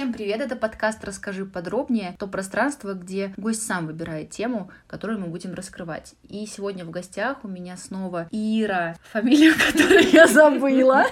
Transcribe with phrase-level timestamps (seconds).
[0.00, 5.26] Всем привет, это подкаст «Расскажи подробнее», то пространство, где гость сам выбирает тему, которую мы
[5.26, 6.14] будем раскрывать.
[6.26, 11.04] И сегодня в гостях у меня снова Ира, фамилию которой я забыла.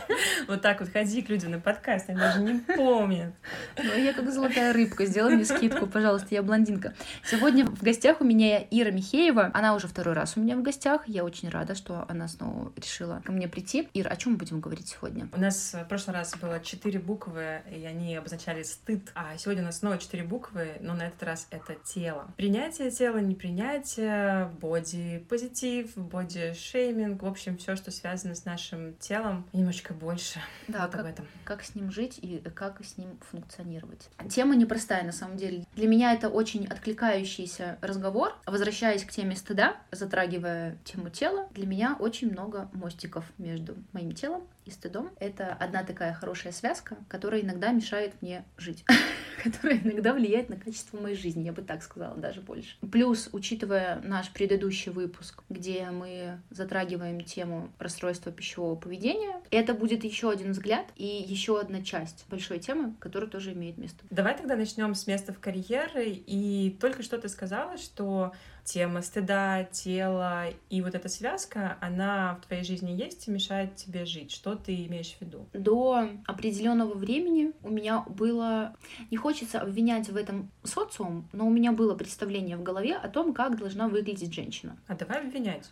[0.46, 3.34] Вот так вот ходи к людям на подкаст, они даже не помнят.
[3.76, 6.94] Ну, я как золотая рыбка, сделай мне скидку, пожалуйста, я блондинка.
[7.30, 11.02] Сегодня в гостях у меня Ира Михеева, она уже второй раз у меня в гостях,
[11.06, 13.90] я очень рада, что она снова решила ко мне прийти.
[13.92, 15.28] Ира, о чем мы будем говорить сегодня?
[15.34, 19.10] У нас в прошлый раз было четыре буквы, и они обозначали стыд.
[19.14, 22.28] А сегодня у нас снова четыре буквы, но на этот раз это тело.
[22.36, 29.46] Принятие тела, непринятие, боди позитив, боди шейминг, в общем, все, что связано с нашим телом,
[29.52, 30.40] немножечко больше.
[30.68, 31.26] Да, вот как, об этом.
[31.44, 34.08] как с ним жить и как с ним функционировать.
[34.30, 35.64] Тема непростая на самом деле.
[35.74, 38.36] Для меня это очень откликающийся разговор.
[38.46, 44.46] Возвращаясь к теме стыда, затрагивая тему тела, для меня очень много мостиков между моим телом
[44.68, 45.10] и стыдом.
[45.18, 48.84] Это одна такая хорошая связка, которая иногда мешает мне жить,
[49.42, 52.76] которая иногда влияет на качество моей жизни, я бы так сказала, даже больше.
[52.92, 60.30] Плюс, учитывая наш предыдущий выпуск, где мы затрагиваем тему расстройства пищевого поведения, это будет еще
[60.30, 64.04] один взгляд и еще одна часть большой темы, которая тоже имеет место.
[64.10, 66.04] Давай тогда начнем с места в карьеры.
[66.06, 68.32] И только что ты сказала, что
[68.68, 74.04] тема стыда, тела и вот эта связка, она в твоей жизни есть и мешает тебе
[74.04, 74.30] жить.
[74.30, 75.48] Что ты имеешь в виду?
[75.54, 78.76] До определенного времени у меня было...
[79.10, 83.32] Не хочется обвинять в этом социум, но у меня было представление в голове о том,
[83.32, 84.76] как должна выглядеть женщина.
[84.86, 85.70] А давай обвинять.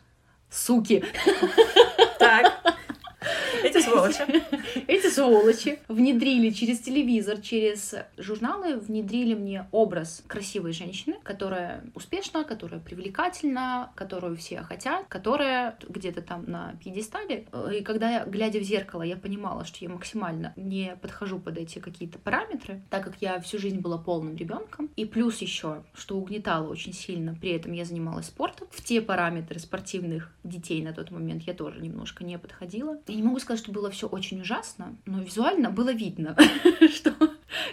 [0.48, 1.04] Суки!
[2.18, 2.52] Так.
[3.62, 4.20] Эти сволочи.
[4.86, 12.80] Эти сволочи внедрили через телевизор, через журналы, внедрили мне образ красивой женщины, которая успешна, которая
[12.80, 17.46] привлекательна, которую все хотят, которая где-то там на пьедестале.
[17.72, 21.78] И когда я, глядя в зеркало, я понимала, что я максимально не подхожу под эти
[21.78, 24.90] какие-то параметры, так как я всю жизнь была полным ребенком.
[24.96, 28.68] И плюс еще, что угнетало очень сильно, при этом я занималась спортом.
[28.70, 32.98] В те параметры спортивных детей на тот момент я тоже немножко не подходила.
[33.06, 36.36] Я не могу сказать, что было все очень ужасно, но визуально было видно,
[36.92, 37.14] что,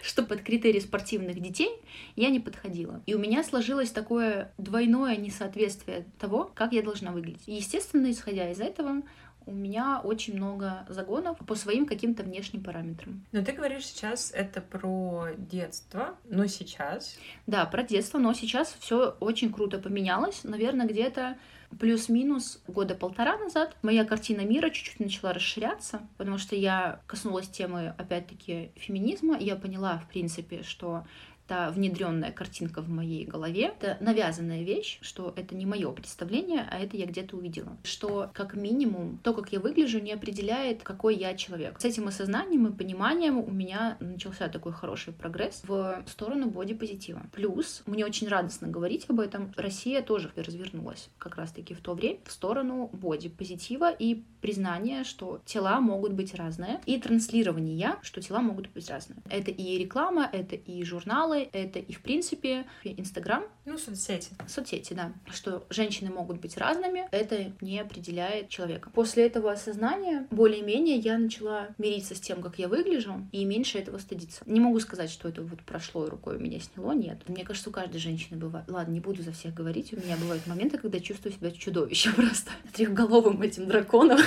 [0.03, 1.72] что под критерии спортивных детей
[2.16, 3.01] я не подходила.
[3.06, 7.47] И у меня сложилось такое двойное несоответствие того, как я должна выглядеть.
[7.47, 9.01] И, естественно, исходя из этого,
[9.45, 13.25] у меня очень много загонов по своим каким-то внешним параметрам.
[13.31, 17.17] Но ты говоришь сейчас это про детство, но сейчас...
[17.47, 20.43] Да, про детство, но сейчас все очень круто поменялось.
[20.43, 21.37] Наверное, где-то
[21.79, 27.93] плюс-минус года полтора назад моя картина мира чуть-чуть начала расширяться, потому что я коснулась темы,
[27.97, 31.05] опять-таки, феминизма, и я поняла, в принципе, что
[31.47, 36.79] та внедренная картинка в моей голове, это навязанная вещь, что это не мое представление, а
[36.79, 37.77] это я где-то увидела.
[37.83, 41.79] Что, как минимум, то, как я выгляжу, не определяет, какой я человек.
[41.79, 47.21] С этим осознанием и пониманием у меня начался такой хороший прогресс в сторону бодипозитива.
[47.31, 52.19] Плюс, мне очень радостно говорить об этом, Россия тоже развернулась как раз-таки в то время
[52.25, 58.69] в сторону бодипозитива и признания, что тела могут быть разные, и транслирование, что тела могут
[58.69, 59.19] быть разные.
[59.29, 63.44] Это и реклама, это и журналы, это и, в принципе, Инстаграм.
[63.66, 64.31] Ну, соцсети.
[64.47, 65.13] Соцсети, да.
[65.31, 68.90] Что женщины могут быть разными, это не определяет человека.
[68.94, 74.00] После этого осознания, более-менее, я начала мириться с тем, как я выгляжу, и меньше этого
[74.00, 74.44] стыдиться.
[74.46, 77.18] Не могу сказать, что это вот прошло и рукой меня сняло, нет.
[77.28, 78.66] Мне кажется, у каждой женщины бывает.
[78.69, 82.52] Ладно, не буду за всех говорить, у меня бывают моменты, когда чувствую себя чудовищем просто.
[82.73, 84.19] Трехголовым этим драконом,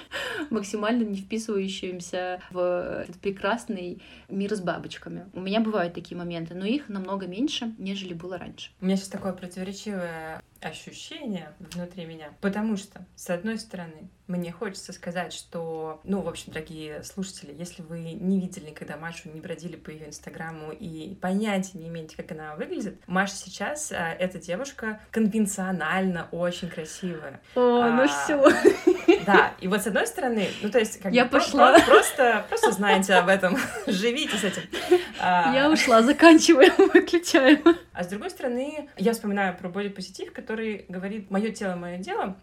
[0.50, 5.26] максимально не вписывающимся в этот прекрасный мир с бабочками.
[5.32, 8.70] У меня бывают такие моменты, но их намного меньше, нежели было раньше.
[8.84, 14.92] У меня сейчас такое противоречивое ощущение внутри меня, потому что, с одной стороны, мне хочется
[14.92, 19.76] сказать, что, ну, в общем, дорогие слушатели, если вы не видели никогда Машу, не бродили
[19.76, 25.00] по ее инстаграму и понятия не имеете, как она выглядит, Маша сейчас а, эта девушка
[25.10, 27.40] конвенционально очень красивая.
[27.54, 29.24] О, а, ну все.
[29.24, 31.72] Да, и вот с одной стороны, ну, то есть, как Я бы, пошла.
[31.72, 33.56] Просто, просто, просто знайте об этом,
[33.86, 34.62] живите с этим.
[35.18, 37.62] А, Я ушла, заканчиваем, выключаем.
[37.94, 42.36] А с другой стороны, я вспоминаю про бодипозитив, который говорит «мое тело, мое дело»,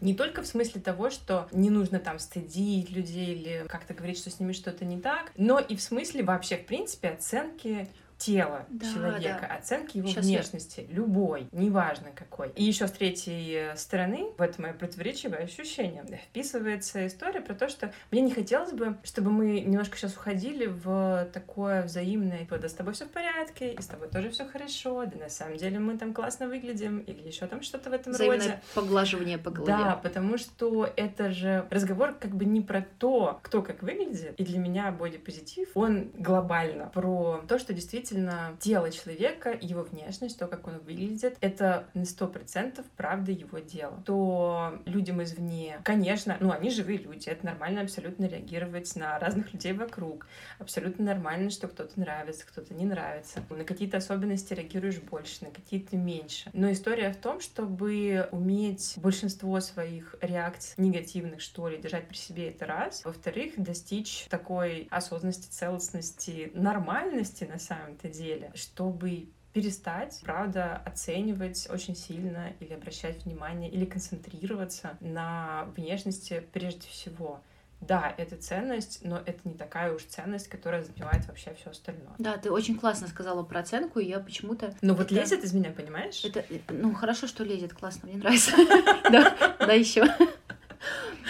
[0.00, 4.30] не только в смысле того, что не нужно там стыдить людей или как-то говорить, что
[4.30, 7.88] с ними что-то не так, но и в смысле вообще, в принципе, оценки
[8.24, 9.56] тела Да, человека, да.
[9.56, 12.50] оценки его я- внешности, любой, неважно какой.
[12.50, 17.92] И еще с третьей стороны, в это мое противоречивое ощущение, вписывается история про то, что
[18.10, 22.74] мне не хотелось бы, чтобы мы немножко сейчас уходили в такое взаимное, типа, да с
[22.74, 25.98] тобой все в порядке, и с тобой тоже все хорошо, да на самом деле мы
[25.98, 28.24] там классно выглядим, или еще там что-то в этом роде.
[28.24, 29.72] Взаимное поглаживание по голове.
[29.84, 34.34] Да, потому что это же разговор как бы не про то, кто как выглядит.
[34.38, 38.11] И для меня бодипозитив, он глобально про то, что действительно
[38.60, 44.02] тело человека, его внешность, то, как он выглядит, это на сто процентов правда его дело.
[44.04, 49.72] То людям извне, конечно, ну, они живые люди, это нормально абсолютно реагировать на разных людей
[49.72, 50.26] вокруг.
[50.58, 53.42] Абсолютно нормально, что кто-то нравится, кто-то не нравится.
[53.50, 56.50] На какие-то особенности реагируешь больше, на какие-то меньше.
[56.52, 62.50] Но история в том, чтобы уметь большинство своих реакций негативных, что ли, держать при себе
[62.50, 63.04] это раз.
[63.04, 72.52] Во-вторых, достичь такой осознанности, целостности, нормальности на самом-то деле, чтобы перестать, правда, оценивать очень сильно
[72.60, 77.40] или обращать внимание, или концентрироваться на внешности прежде всего.
[77.82, 82.14] Да, это ценность, но это не такая уж ценность, которая занимает вообще все остальное.
[82.18, 84.72] Да, ты очень классно сказала про оценку, и я почему-то...
[84.82, 86.24] Но вот это- лезет из меня, понимаешь?
[86.24, 88.52] Это, э, ну, хорошо, что лезет, классно, мне нравится.
[89.10, 90.04] Да, да, еще.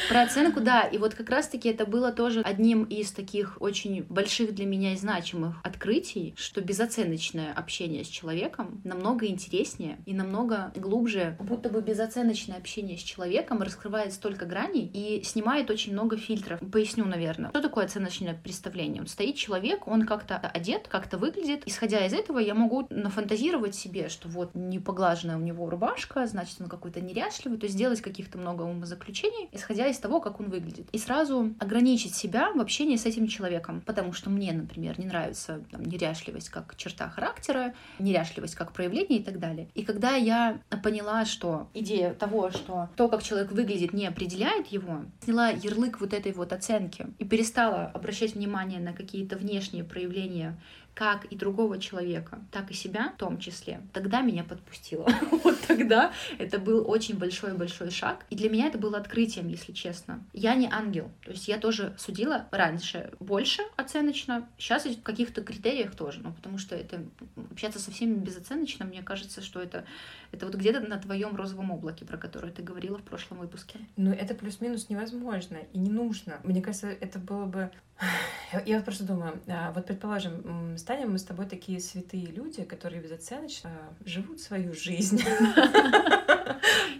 [0.09, 0.83] Про оценку, да.
[0.83, 4.97] И вот как раз-таки это было тоже одним из таких очень больших для меня и
[4.97, 11.37] значимых открытий, что безоценочное общение с человеком намного интереснее и намного глубже.
[11.41, 16.61] Будто бы безоценочное общение с человеком раскрывает столько граней и снимает очень много фильтров.
[16.73, 17.51] Поясню, наверное.
[17.51, 19.03] Что такое оценочное представление?
[19.03, 21.63] Вот стоит человек, он как-то одет, как-то выглядит.
[21.67, 26.61] Исходя из этого, я могу нафантазировать себе, что вот не поглаженная у него рубашка, значит,
[26.61, 30.89] он какой-то неряшливый, то есть сделать каких-то много умозаключений, исходя из того, как он выглядит.
[30.93, 33.83] И сразу ограничить себя в общении с этим человеком.
[33.85, 39.23] Потому что мне, например, не нравится там, неряшливость как черта характера, неряшливость как проявление и
[39.23, 39.69] так далее.
[39.75, 45.05] И когда я поняла, что идея того, что то, как человек выглядит, не определяет его,
[45.25, 50.59] сняла ярлык вот этой вот оценки и перестала обращать внимание на какие-то внешние проявления
[50.95, 55.09] как и другого человека, так и себя в том числе, тогда меня подпустило.
[55.43, 58.25] Вот тогда это был очень большой-большой шаг.
[58.31, 60.23] И для меня это было открытием, если честно.
[60.33, 61.11] Я не ангел.
[61.25, 66.21] То есть я тоже судила раньше больше оценочно, сейчас в каких-то критериях тоже.
[66.23, 67.03] Ну, потому что это
[67.51, 69.85] общаться со всеми безоценочно, мне кажется, что это,
[70.31, 73.79] это вот где-то на твоем розовом облаке, про которое ты говорила в прошлом выпуске.
[73.97, 76.41] Ну, это плюс-минус невозможно и не нужно.
[76.45, 77.71] Мне кажется, это было бы...
[78.67, 83.03] Я, вот просто думаю, а, вот предположим, станем мы с тобой такие святые люди, которые
[83.03, 85.23] безоценочно а, живут свою жизнь.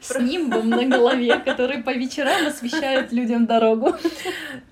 [0.01, 3.97] С нимбом на голове, который по вечерам освещает людям дорогу.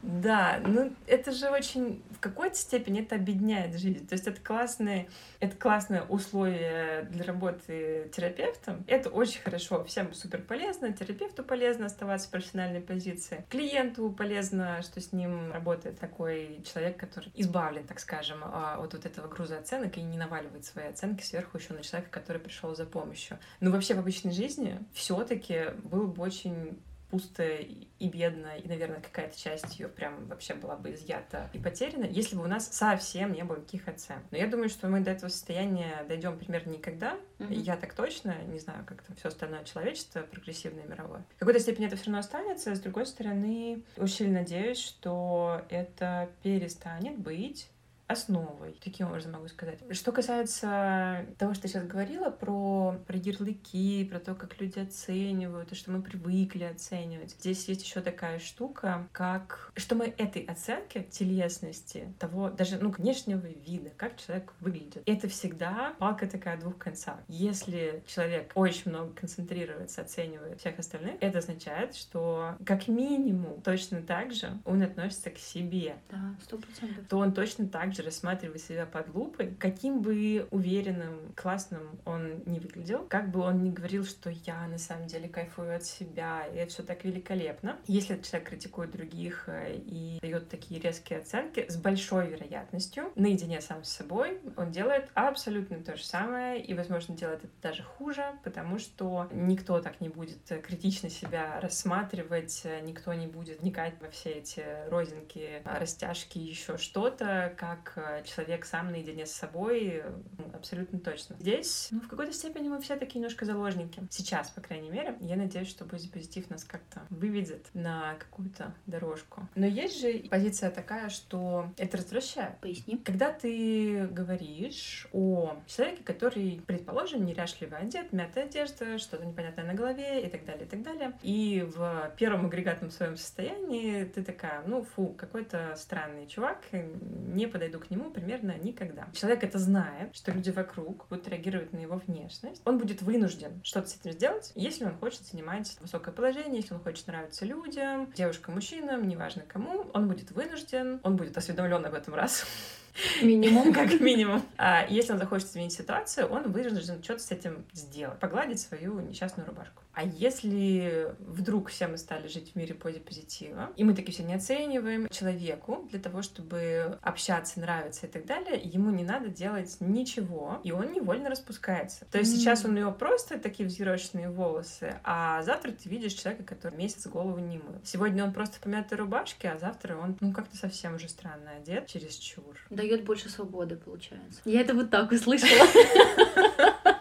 [0.03, 4.07] Да, ну это же очень в какой-то степени это объединяет жизнь.
[4.07, 5.09] То есть это классные,
[5.41, 8.85] это классное условие для работы терапевтом.
[8.87, 15.01] Это очень хорошо, всем супер полезно, терапевту полезно оставаться в профессиональной позиции, клиенту полезно, что
[15.01, 19.97] с ним работает такой человек, который избавлен, так скажем, а, от вот этого груза оценок
[19.97, 23.39] и не наваливает свои оценки сверху еще на человека, который пришел за помощью.
[23.61, 26.79] Но вообще в обычной жизни все-таки было бы очень
[27.11, 32.05] пусто и бедно, и, наверное, какая-то часть ее прям вообще была бы изъята и потеряна,
[32.05, 34.23] если бы у нас совсем не было никаких оценок.
[34.31, 37.19] Но я думаю, что мы до этого состояния дойдем примерно никогда.
[37.39, 37.53] Мгм.
[37.53, 41.25] Я так точно, не знаю, как там все остальное человечество, прогрессивное мировое.
[41.37, 42.75] В какой-то степени это все равно останется.
[42.75, 47.71] С другой стороны, очень надеюсь, что это перестанет быть
[48.11, 48.77] основой.
[48.83, 49.79] Таким образом могу сказать.
[49.93, 55.73] Что касается того, что ты сейчас говорила про, про ярлыки, про то, как люди оценивают,
[55.73, 57.31] и что мы привыкли оценивать.
[57.33, 63.47] Здесь есть еще такая штука, как что мы этой оценки телесности, того даже ну, внешнего
[63.47, 67.19] вида, как человек выглядит, это всегда палка такая двух концах.
[67.29, 74.33] Если человек очень много концентрируется, оценивает всех остальных, это означает, что как минимум точно так
[74.33, 77.07] же он относится к себе Да, сто процентов.
[77.09, 82.61] то он точно так же рассматривает себя под лупой, каким бы уверенным, классным он не
[82.61, 86.57] выглядел, как бы он ни говорил, что я на самом деле кайфую от себя, и
[86.57, 87.79] это все так великолепно.
[87.87, 93.61] Если этот человек критикует других э, и дает такие резкие оценки, с большой вероятностью, наедине
[93.61, 98.25] сам с собой, он делает абсолютно то же самое, и, возможно, делает это даже хуже,
[98.45, 104.31] потому что никто так не будет критично себя рассматривать, никто не будет вникать во все
[104.31, 110.03] эти розинки, растяжки, еще что-то, как как э, человек сам наедине с собой,
[110.39, 111.37] ну, абсолютно точно.
[111.39, 114.03] Здесь, ну, в какой-то степени мы все такие немножко заложники.
[114.11, 115.17] Сейчас, по крайней мере.
[115.21, 119.49] Я надеюсь, что позитив нас как-то выведет на какую-то дорожку.
[119.55, 122.59] Но есть же позиция такая, что это развращает.
[122.59, 122.97] Поясни.
[122.99, 130.25] Когда ты говоришь о человеке, который, предположим, неряшливо одет, мятая одежда, что-то непонятное на голове
[130.25, 134.83] и так далее, и так далее, и в первом агрегатном своем состоянии ты такая, ну,
[134.83, 139.09] фу, какой-то странный чувак, не подойду к нему примерно никогда.
[139.13, 142.63] Человек это знает, что люди вокруг будут реагировать на его внешность.
[142.65, 146.81] Он будет вынужден что-то с этим сделать, если он хочет занимать высокое положение, если он
[146.81, 152.15] хочет нравиться людям, девушкам, мужчинам, неважно кому, он будет вынужден, он будет осведомлен об этом
[152.15, 152.45] раз,
[153.23, 153.73] Минимум.
[153.75, 154.43] Как минимум.
[154.57, 158.19] А если он захочет изменить ситуацию, он вынужден что-то с этим сделать.
[158.19, 159.83] Погладить свою несчастную рубашку.
[159.93, 164.35] А если вдруг все мы стали жить в мире позитива, и мы таки все не
[164.35, 170.61] оцениваем человеку для того, чтобы общаться, нравиться и так далее, ему не надо делать ничего,
[170.63, 172.07] и он невольно распускается.
[172.11, 172.37] То есть mm.
[172.37, 177.39] сейчас у него просто такие взъерошенные волосы, а завтра ты видишь человека, который месяц голову
[177.39, 177.81] не мыл.
[177.85, 181.89] Сегодня он просто в помятой рубашке, а завтра он, ну, как-то совсем уже странно одет,
[181.89, 184.41] через чур дает больше свободы, получается.
[184.45, 185.67] Я это вот так услышала.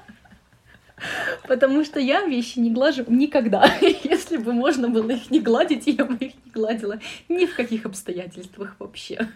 [1.48, 3.66] Потому что я вещи не глажу никогда.
[4.30, 7.88] Если бы можно было их не гладить, я бы их не гладила ни в каких
[7.88, 9.28] обстоятельствах вообще.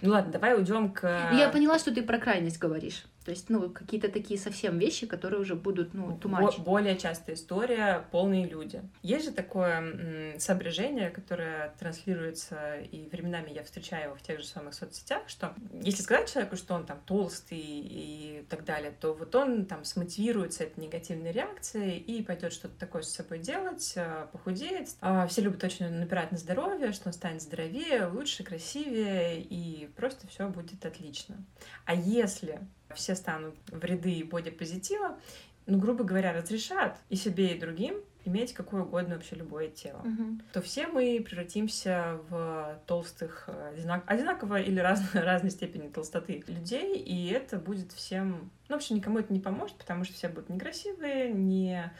[0.00, 1.30] Ну ладно, давай уйдем к...
[1.32, 3.04] Я поняла, что ты про крайность говоришь.
[3.24, 6.58] То есть, ну, какие-то такие совсем вещи, которые уже будут, ну, тумачить.
[6.64, 8.82] Более частая история— полные люди.
[9.02, 14.74] Есть же такое соображение, которое транслируется, и временами я встречаю его в тех же самых
[14.74, 19.66] соцсетях, что если сказать человеку, что он там толстый и так далее, то вот он
[19.66, 24.88] там смотивируется этой негативной реакцией и пойдет что-то такое с собой делать, э, похудеет.
[25.00, 30.26] А все любят очень напирать на здоровье, что он станет здоровее, лучше, красивее, и просто
[30.26, 31.36] все будет отлично.
[31.84, 32.60] А если
[32.94, 35.18] все станут в ряды бодипозитива,
[35.66, 40.38] ну, грубо говоря, разрешат и себе, и другим иметь какое угодно вообще любое тело, угу.
[40.52, 44.04] то все мы превратимся в толстых, э, одинак...
[44.06, 45.02] одинаково или раз...
[45.14, 48.50] разной степени толстоты людей, и это будет всем...
[48.68, 51.92] Ну, вообще никому это не поможет, потому что все будут некрасивые, не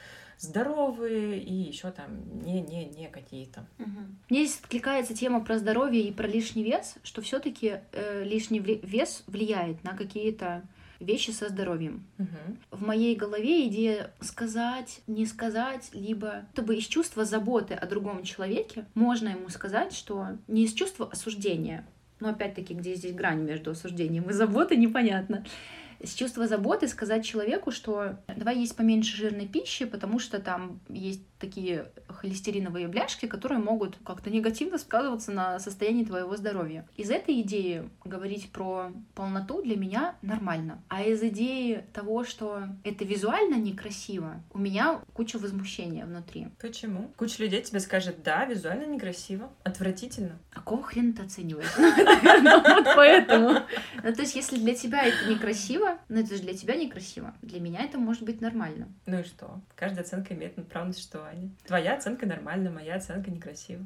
[0.42, 2.08] здоровые и еще там
[2.44, 3.64] не-не-не какие-то.
[3.78, 4.00] Угу.
[4.28, 9.22] Мне здесь откликается тема про здоровье и про лишний вес, что все-таки э, лишний вес
[9.28, 10.62] влияет на какие-то
[10.98, 12.04] вещи со здоровьем.
[12.18, 12.78] Угу.
[12.78, 18.86] В моей голове идея сказать, не сказать, либо чтобы из чувства заботы о другом человеке
[18.94, 21.86] можно ему сказать, что не из чувства осуждения,
[22.18, 25.44] но опять-таки, где здесь грань между осуждением и заботой, непонятно
[26.04, 31.26] с чувства заботы сказать человеку, что давай есть поменьше жирной пищи, потому что там есть
[31.42, 36.86] такие холестериновые бляшки, которые могут как-то негативно сказываться на состоянии твоего здоровья.
[36.96, 40.80] Из этой идеи говорить про полноту для меня нормально.
[40.88, 46.46] А из идеи того, что это визуально некрасиво, у меня куча возмущения внутри.
[46.60, 47.10] Почему?
[47.16, 50.38] Куча людей тебе скажет, да, визуально некрасиво, отвратительно.
[50.52, 51.72] А какого хрена ты оцениваешь?
[52.62, 53.60] Вот поэтому.
[54.02, 57.34] Ну, то есть, если для тебя это некрасиво, ну это же для тебя некрасиво.
[57.42, 58.88] Для меня это может быть нормально.
[59.06, 59.60] Ну и что?
[59.74, 61.31] Каждая оценка имеет право на существование.
[61.66, 63.84] Твоя оценка нормальна, моя оценка некрасива.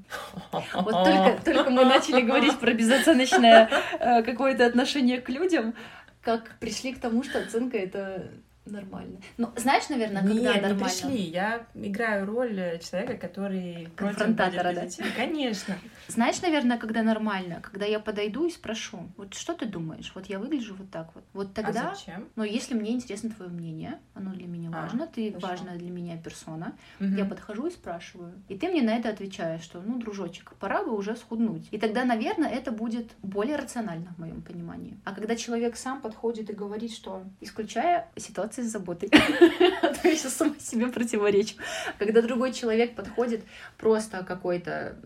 [0.52, 5.74] Вот только, только мы начали говорить про безоценочное э, какое-то отношение к людям,
[6.22, 8.28] как пришли к тому, что оценка это
[8.66, 9.18] нормально.
[9.36, 10.74] Ну, знаешь, наверное, когда Нет, нормально?
[10.74, 11.22] не пришли.
[11.22, 14.86] Я играю роль человека, который Конфронтатора, да?
[15.16, 15.76] Конечно.
[16.08, 17.60] Знаешь, наверное, когда нормально?
[17.62, 20.12] Когда я подойду и спрошу, вот что ты думаешь?
[20.14, 21.24] Вот я выгляжу вот так вот.
[21.32, 21.90] Вот тогда...
[21.90, 22.28] А зачем?
[22.36, 25.46] Но если мне интересно твое мнение, оно для меня а, важно, ты хорошо.
[25.48, 27.08] важная для меня персона, угу.
[27.08, 28.32] я подхожу и спрашиваю.
[28.48, 31.68] И ты мне на это отвечаешь, что, ну, дружочек, пора бы уже схуднуть.
[31.70, 34.98] И тогда, наверное, это будет более рационально в моем понимании.
[35.04, 39.08] А когда человек сам подходит и говорит, что, исключая ситуацию ситуации с заботой.
[39.10, 41.56] То я сейчас сама себе противоречу.
[41.98, 43.44] Когда другой человек подходит
[43.78, 44.96] просто какой-то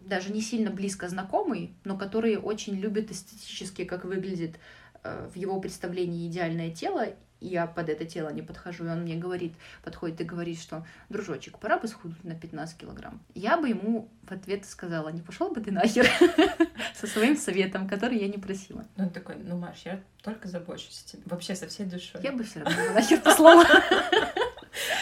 [0.00, 4.56] даже не сильно близко знакомый, но который очень любит эстетически, как выглядит
[5.02, 7.06] э, в его представлении идеальное тело,
[7.48, 11.58] я под это тело не подхожу, и он мне говорит, подходит и говорит, что, дружочек,
[11.58, 13.20] пора бы схуднуть на 15 килограмм.
[13.34, 16.06] Я бы ему в ответ сказала, не пошел бы ты нахер
[16.94, 18.84] со своим советом, который я не просила.
[18.96, 22.20] Ну, он такой, ну, Маш, я только забочусь о тебе, вообще со всей душой.
[22.22, 23.64] Я бы все равно нахер послала.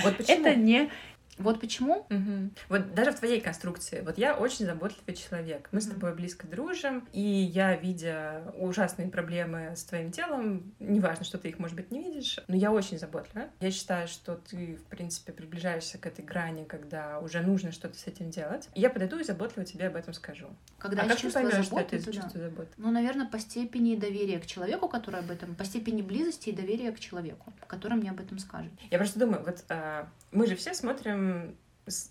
[0.03, 0.47] Вот почему?
[0.47, 0.91] Это не
[1.39, 2.07] Вот почему?
[2.11, 2.51] Угу.
[2.69, 4.03] Вот даже в твоей конструкции.
[4.05, 5.69] Вот я очень заботливый человек.
[5.73, 11.39] Мы с тобой близко дружим, и я, видя ужасные проблемы с твоим телом, неважно, что
[11.39, 13.51] ты их, может быть, не видишь, но я очень заботливая.
[13.61, 18.07] Я считаю, что ты, в принципе, приближаешься к этой грани, когда уже нужно что-то с
[18.07, 18.69] этим делать.
[18.75, 20.49] И я подойду и заботливо тебе об этом скажу.
[20.79, 22.69] Когда а как ты поймешь, что это из чувства заботы?
[22.77, 26.93] Ну, наверное, по степени доверия к человеку, который об этом, по степени близости и доверия
[26.93, 28.73] к человеку, который мне об этом скажет.
[28.91, 31.22] Я просто думаю, вот а, мы же все смотрим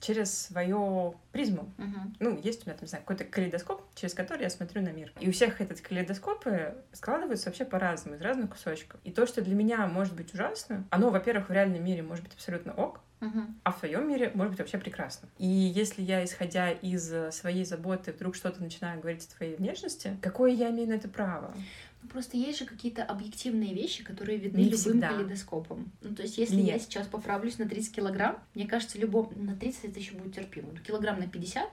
[0.01, 1.71] через свою призму.
[1.77, 1.99] Угу.
[2.19, 5.13] Ну, есть у меня там, не знаю, какой-то калейдоскоп, через который я смотрю на мир.
[5.19, 8.99] И у всех этот калейдоскопы складываются вообще по-разному, из разных кусочков.
[9.03, 12.33] И то, что для меня может быть ужасно, оно, во-первых, в реальном мире может быть
[12.33, 13.39] абсолютно ок, Угу.
[13.63, 15.29] а в своем мире может быть вообще прекрасно.
[15.37, 20.49] И если я, исходя из своей заботы, вдруг что-то начинаю говорить о твоей внешности, какое
[20.49, 21.53] я имею на это право?
[22.03, 25.09] Ну, просто есть же какие-то объективные вещи, которые видны Не любым всегда.
[25.09, 25.91] калейдоскопом.
[26.01, 26.65] Ну, то есть, если Нет.
[26.67, 29.31] я сейчас поправлюсь на 30 килограмм, мне кажется, любом...
[29.35, 30.69] на 30 это еще будет терпимо.
[30.73, 31.69] Но килограмм на 50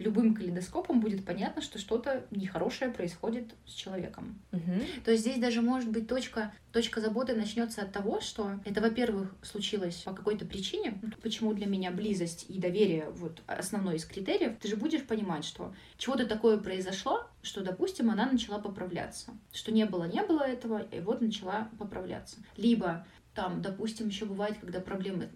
[0.00, 4.40] любым калейдоскопом будет понятно, что что-то нехорошее происходит с человеком.
[4.50, 4.82] Мгм.
[5.04, 9.34] То есть здесь даже может быть точка, точка заботы начнется от того, что это, во-первых,
[9.42, 14.56] случилось по какой-то причине, Ну, почему для меня близость и доверие вот основной из критериев,
[14.60, 19.84] ты же будешь понимать, что чего-то такое произошло, что, допустим, она начала поправляться, что не
[19.84, 22.36] было, не было этого, и вот начала поправляться.
[22.56, 25.28] Либо там, допустим, еще бывает, когда проблемы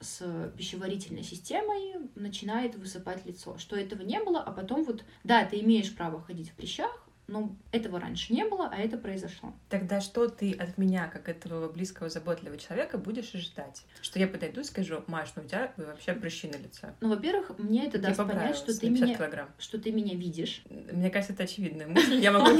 [0.00, 5.60] с пищеварительной системой начинает высыпать лицо, что этого не было, а потом вот, да, ты
[5.60, 9.54] имеешь право ходить в прыщах, но этого раньше не было, а это произошло.
[9.68, 13.84] Тогда что ты от меня, как этого близкого, заботливого человека, будешь ожидать?
[14.02, 16.94] Что я подойду и скажу, Маш, ну у тебя вообще прыщи на лице.
[17.00, 19.48] Ну, во-первых, мне это Тебе даст понять, что ты, на 50 меня, килограмм.
[19.58, 20.62] что ты меня видишь.
[20.68, 22.14] Мне кажется, это очевидная мысль.
[22.16, 22.50] Я могу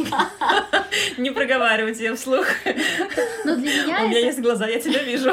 [1.18, 2.46] не- проговаривать ее вслух.
[3.44, 5.30] Но для У меня, меня это, есть глаза, я тебя вижу.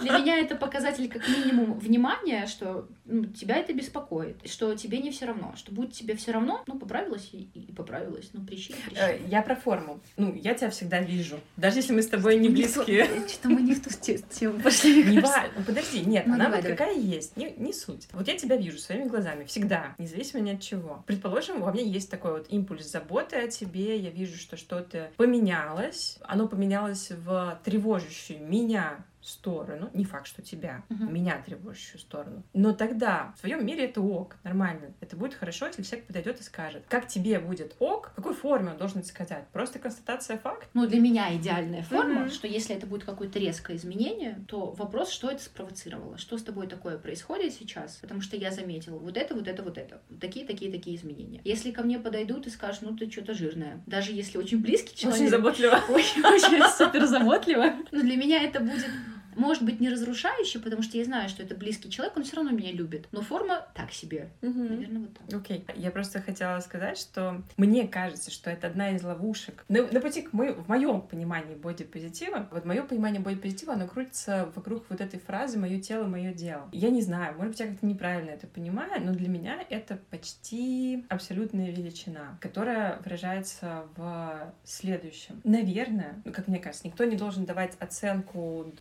[0.00, 5.10] для меня это показатель как минимум внимания, что ну, тебя это беспокоит, что тебе не
[5.10, 9.00] все равно, что будет тебе все равно, ну, поправилась и, и поправилась, ну, прищи, прищи.
[9.00, 10.00] Э, Я про форму.
[10.16, 11.38] Ну, я тебя всегда вижу.
[11.56, 13.04] Даже если мы с тобой не близкие.
[13.28, 15.50] Что-то мы не в ту те- тему пошли, Не важно.
[15.58, 18.08] Ну, подожди, нет, Ну, она вот какая есть, не, не суть.
[18.12, 21.04] Вот я тебя вижу своими глазами всегда, независимо ни от чего.
[21.06, 26.18] Предположим, во мне есть такой вот импульс заботы о тебе, я вижу, что что-то поменялось,
[26.22, 31.12] оно поменялось в тревожащую меня сторону, не факт, что тебя, Мгм.
[31.12, 32.42] меня тревожащую сторону.
[32.52, 34.92] Но тогда в твоем мире это ок, нормально.
[35.00, 38.70] Это будет хорошо, если человек подойдет и скажет, как тебе будет ок, в какой форме
[38.70, 39.46] он должен сказать.
[39.52, 40.68] Просто констатация факт.
[40.74, 42.30] Ну, для меня идеальная форма, Мгм.
[42.30, 46.66] что если это будет какое-то резкое изменение, то вопрос, что это спровоцировало, что с тобой
[46.66, 50.70] такое происходит сейчас, потому что я заметила вот это, вот это, вот это, такие, такие,
[50.70, 51.40] такие изменения.
[51.44, 55.12] Если ко мне подойдут и скажут, ну ты что-то жирная, даже если очень близкий Очень
[55.16, 55.80] человек, заботливо.
[55.88, 58.90] очень, очень супер заботливо, но для меня это будет
[59.36, 62.50] может быть не разрушающе, потому что я знаю, что это близкий человек, он все равно
[62.50, 63.08] меня любит.
[63.12, 64.30] Но форма так себе.
[64.42, 65.40] Наверное, вот так.
[65.40, 65.64] Окей.
[65.74, 69.64] Я просто хотела сказать, что мне кажется, что это одна из ловушек.
[69.68, 74.50] На, на пути к мо- в моем понимании бодипозитива, вот мое понимание бодипозитива, оно крутится
[74.54, 76.68] вокруг вот этой фразы «мое тело, мое дело».
[76.72, 81.04] Я не знаю, может быть, я как-то неправильно это понимаю, но для меня это почти
[81.08, 85.40] абсолютная величина, которая выражается в следующем.
[85.44, 88.72] Наверное, ну, как мне кажется, никто не должен давать оценку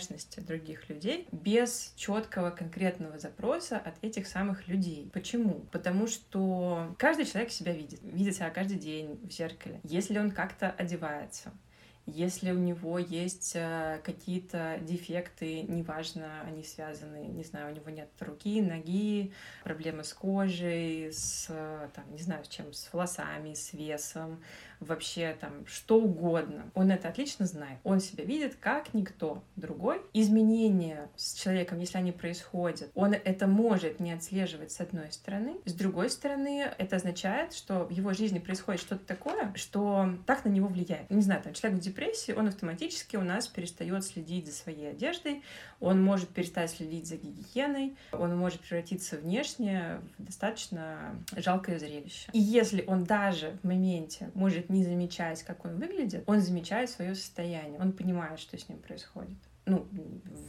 [0.00, 5.10] внешности других людей без четкого конкретного запроса от этих самых людей.
[5.12, 5.66] Почему?
[5.72, 9.80] Потому что каждый человек себя видит, видит себя каждый день в зеркале.
[9.84, 11.52] Если он как-то одевается,
[12.06, 18.08] если у него есть э, какие-то дефекты, неважно, они связаны, не знаю, у него нет
[18.20, 19.32] руки, ноги,
[19.62, 24.42] проблемы с кожей, с, э, там, не знаю, с чем, с волосами, с весом,
[24.80, 26.70] вообще там что угодно.
[26.74, 27.78] Он это отлично знает.
[27.84, 30.00] Он себя видит как никто другой.
[30.12, 35.56] Изменения с человеком, если они происходят, он это может не отслеживать с одной стороны.
[35.64, 40.48] С другой стороны, это означает, что в его жизни происходит что-то такое, что так на
[40.48, 41.10] него влияет.
[41.10, 45.42] Не знаю, там человек в депрессии, он автоматически у нас перестает следить за своей одеждой,
[45.80, 52.30] он может перестать следить за гигиеной, он может превратиться внешне в достаточно жалкое зрелище.
[52.32, 57.14] И если он даже в моменте может не замечать, как он выглядит, он замечает свое
[57.14, 59.36] состояние, он понимает, что с ним происходит.
[59.70, 59.88] Ну,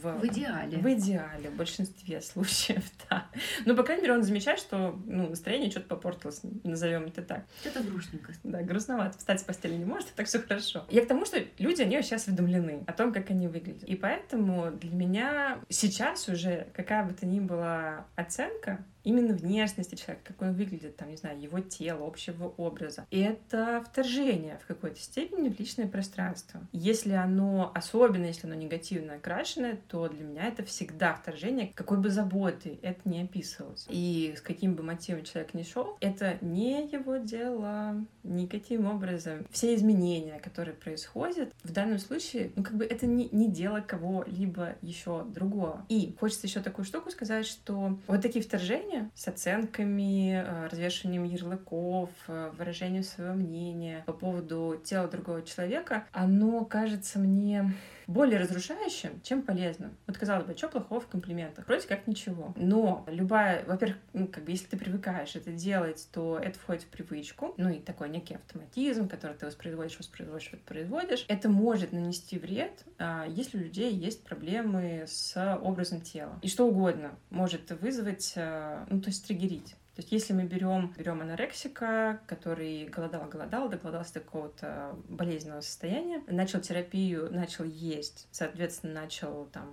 [0.02, 0.78] в, В идеале.
[0.78, 3.26] в идеале, в большинстве случаев, да.
[3.64, 7.44] Ну, по крайней мере, он замечает, что ну, настроение что-то попортилось, назовем это так.
[7.60, 8.32] Что-то грустненько.
[8.42, 9.18] Да, грустновато.
[9.18, 10.84] Встать с постели не может, и так все хорошо.
[10.90, 13.84] Я к тому, что люди, они вообще осведомлены о том, как они выглядят.
[13.84, 20.32] И поэтому для меня сейчас уже какая бы то ни была оценка, именно внешности человека,
[20.32, 23.06] как он выглядит, там, не знаю, его тело, общего образа.
[23.10, 26.60] И это вторжение в какой-то степени в личное пространство.
[26.72, 32.10] Если оно, особенно если оно негативно окрашенное, то для меня это всегда вторжение, какой бы
[32.10, 33.86] заботы это не описывалось.
[33.88, 39.46] И с каким бы мотивом человек не шел, это не его дело никаким образом.
[39.50, 44.76] Все изменения, которые происходят, в данном случае, ну, как бы это не, не дело кого-либо
[44.82, 45.84] еще другого.
[45.88, 52.10] И хочется еще такую штуку сказать, что вот такие вторжения с оценками, э, развешиванием ярлыков,
[52.28, 57.72] э, выражением своего мнения по поводу тела другого человека, оно кажется мне
[58.06, 59.96] более разрушающим, чем полезным.
[60.06, 61.66] Вот казалось бы, что плохого в комплиментах?
[61.66, 62.52] Вроде как ничего.
[62.56, 66.86] Но любая, во-первых, ну, как бы, если ты привыкаешь это делать, то это входит в
[66.88, 71.24] привычку, ну и такой некий автоматизм, который ты воспроизводишь, воспроизводишь, воспроизводишь.
[71.28, 76.38] Это может нанести вред, а, если у людей есть проблемы с образом тела.
[76.42, 79.76] И что угодно может вызвать, а, ну, то есть триггерить.
[79.94, 86.22] То есть если мы берем, берем анорексика, который голодал, голодал, доголодался до какого-то болезненного состояния,
[86.28, 89.70] начал терапию, начал есть, соответственно, начал там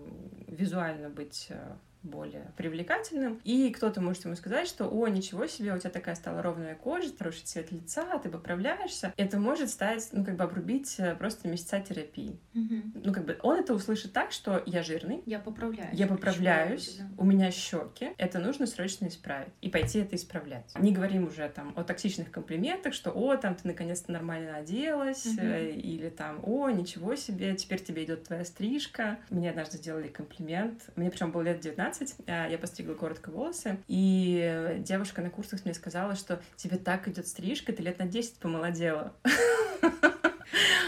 [0.47, 3.39] визуально быть э, более привлекательным.
[3.43, 7.09] И кто-то может ему сказать, что «О, ничего себе, у тебя такая стала ровная кожа,
[7.17, 9.13] хороший цвет лица, ты поправляешься».
[9.17, 12.39] Это может стать, ну, как бы обрубить э, просто месяца терапии.
[12.53, 12.93] Мгм.
[13.03, 15.97] Ну, как бы он это услышит так, что я жирный, Я поправляюсь.
[15.97, 20.71] я поправляюсь, я у меня щеки, это нужно срочно исправить и пойти это исправлять.
[20.79, 25.71] Не говорим уже там о токсичных комплиментах, что о, там ты наконец-то нормально оделась, э,
[25.71, 29.19] или там о, ничего себе, теперь тебе идет твоя стрижка.
[29.29, 31.88] Мне однажды сделали комплимент, мне причем было лет 19,
[32.25, 37.28] э, я постригла коротко волосы, и девушка на курсах мне сказала, что тебе так идет
[37.28, 39.13] стрижка, ты лет на 10 помолодела.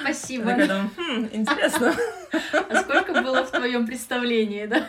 [0.01, 0.49] Спасибо.
[0.49, 1.95] Я такая думаю, «Хм, интересно.
[2.69, 4.87] А сколько было в твоем представлении, да?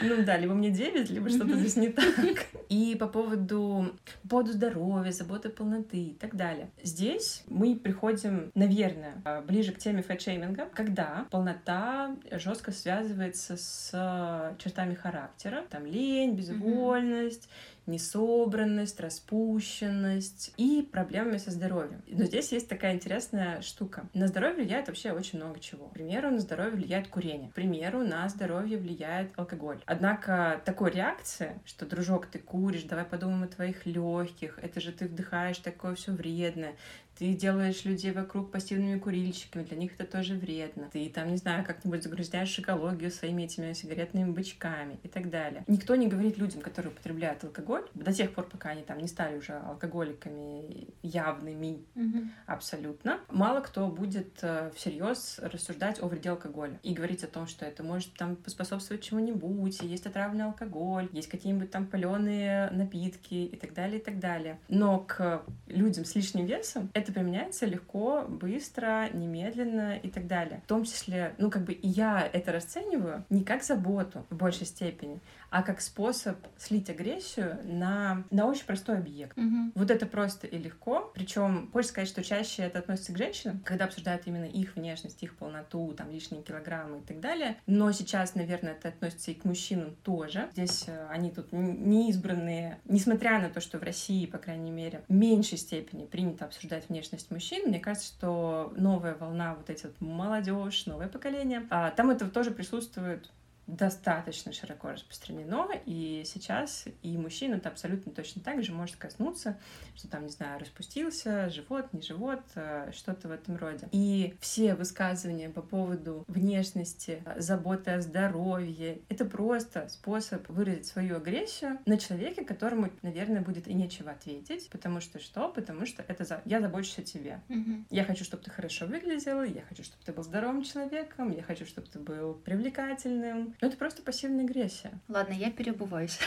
[0.00, 2.46] Ну да, либо мне 9, либо что-то здесь не так.
[2.68, 6.70] И по поводу, по поводу здоровья, заботы полноты и так далее.
[6.82, 14.94] Здесь мы приходим, наверное, э, ближе к теме фэтшейминга, когда полнота жестко связывается с чертами
[14.94, 15.64] характера.
[15.70, 17.48] Там лень, безвольность,
[17.86, 22.02] несобранность, распущенность и проблемами со здоровьем.
[22.06, 24.08] Но здесь есть такая интересная штука.
[24.14, 25.88] На здоровье влияет вообще очень много чего.
[25.88, 27.50] К примеру, на здоровье влияет курение.
[27.50, 29.82] К примеру, на здоровье влияет алкоголь.
[29.86, 35.06] Однако такой реакции, что, дружок, ты куришь, давай подумаем о твоих легких, это же ты
[35.06, 36.76] вдыхаешь такое все вредное,
[37.18, 40.88] ты делаешь людей вокруг пассивными курильщиками, для них это тоже вредно.
[40.92, 45.64] Ты там, не знаю, как-нибудь загрузняешь экологию своими этими сигаретными бычками и так далее.
[45.66, 49.36] Никто не говорит людям, которые употребляют алкоголь, до тех пор, пока они там не стали
[49.38, 52.32] уже алкоголиками явными Мгм.
[52.46, 57.64] абсолютно, мало кто будет э, всерьез рассуждать о вреде алкоголя и говорить о том, что
[57.64, 63.74] это может там поспособствовать чему-нибудь, есть отравленный алкоголь, есть какие-нибудь там паленые напитки и так
[63.74, 64.58] далее, и так далее.
[64.68, 70.62] Но к людям с лишним весом это применяется легко, быстро, немедленно и так далее.
[70.64, 75.20] В том числе, ну как бы я это расцениваю не как заботу в большей степени,
[75.52, 79.36] а как способ слить агрессию на, на очень простой объект.
[79.36, 79.72] Мгм.
[79.74, 81.12] Вот это просто и легко.
[81.14, 85.36] Причем, хочется сказать, что чаще это относится к женщинам, когда обсуждают именно их внешность, их
[85.36, 87.58] полноту, там лишние килограммы и так далее.
[87.66, 90.48] Но сейчас, наверное, это относится и к мужчинам тоже.
[90.52, 95.04] Здесь э, они тут не избранные, несмотря на то, что в России, по крайней мере,
[95.06, 97.68] в меньшей степени принято обсуждать внешность мужчин.
[97.68, 102.52] Мне кажется, что новая волна, вот эти вот молодежь, новое поколение, а, там это тоже
[102.52, 103.30] присутствует
[103.66, 109.58] достаточно широко распространено, и сейчас и мужчина это абсолютно точно так же может коснуться,
[109.94, 113.88] что там, не знаю, распустился, живот, не живот, э, что-то в этом роде.
[113.92, 121.16] И все высказывания по поводу внешности, э, заботы о здоровье, это просто способ выразить свою
[121.16, 125.48] агрессию на человеке, которому, наверное, будет и нечего ответить, потому что что?
[125.48, 126.42] Потому что это за...
[126.44, 127.40] я забочусь о тебе.
[127.48, 127.86] Мгм.
[127.90, 131.64] Я хочу, чтобы ты хорошо выглядела, я хочу, чтобы ты был здоровым человеком, я хочу,
[131.66, 133.51] чтобы ты был привлекательным.
[133.60, 134.92] Ну, это просто пассивная агрессия.
[135.08, 136.18] Ладно, я переобуваюсь.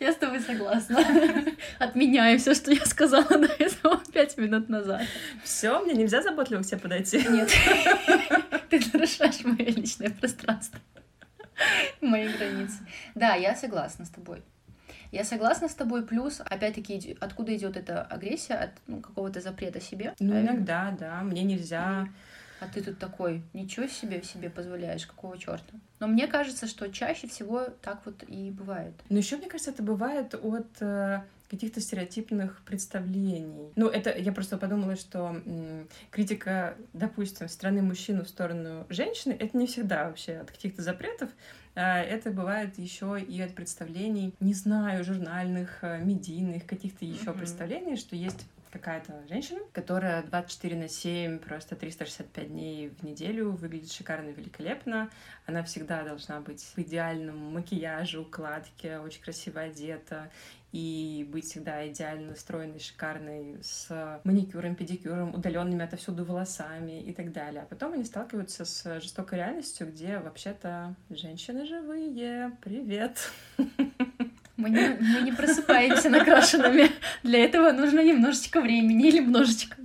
[0.00, 0.98] Я с тобой согласна.
[1.78, 5.02] Отменяю все, что я сказала до этого пять минут назад.
[5.44, 7.18] Все, мне нельзя заботливо к тебе подойти.
[7.28, 7.50] Нет,
[8.68, 10.80] ты нарушаешь мое личное пространство,
[12.00, 12.78] мои границы.
[13.14, 14.42] Да, я согласна с тобой.
[15.12, 18.54] Я согласна с тобой, плюс, опять-таки, откуда идет эта агрессия?
[18.54, 20.14] От ну, какого-то запрета себе.
[20.18, 22.08] Ну, иногда, да, мне нельзя.
[22.62, 25.74] А ты тут такой, ничего себе себе позволяешь, какого черта?
[25.98, 28.94] Но мне кажется, что чаще всего так вот и бывает.
[29.08, 33.72] Но еще, мне кажется, это бывает от э, каких-то стереотипных представлений.
[33.74, 39.56] Ну, это я просто подумала, что м, критика, допустим, страны мужчины в сторону женщины, это
[39.56, 41.30] не всегда вообще от каких-то запретов,
[41.74, 47.38] а это бывает еще и от представлений, не знаю, журнальных, э, медийных, каких-то еще mm-hmm.
[47.38, 53.92] представлений, что есть какая-то женщина, которая 24 на 7, просто 365 дней в неделю выглядит
[53.92, 55.10] шикарно, великолепно.
[55.46, 60.30] Она всегда должна быть в идеальном макияже, укладке, очень красиво одета
[60.72, 67.62] и быть всегда идеально стройной, шикарной, с маникюром, педикюром, удаленными отовсюду волосами и так далее.
[67.62, 72.56] А потом они сталкиваются с жестокой реальностью, где вообще-то женщины живые.
[72.62, 73.30] Привет!
[74.62, 76.88] Мы не, мы не просыпаемся накрашенными.
[77.24, 79.76] Для этого нужно немножечко времени или немножечко.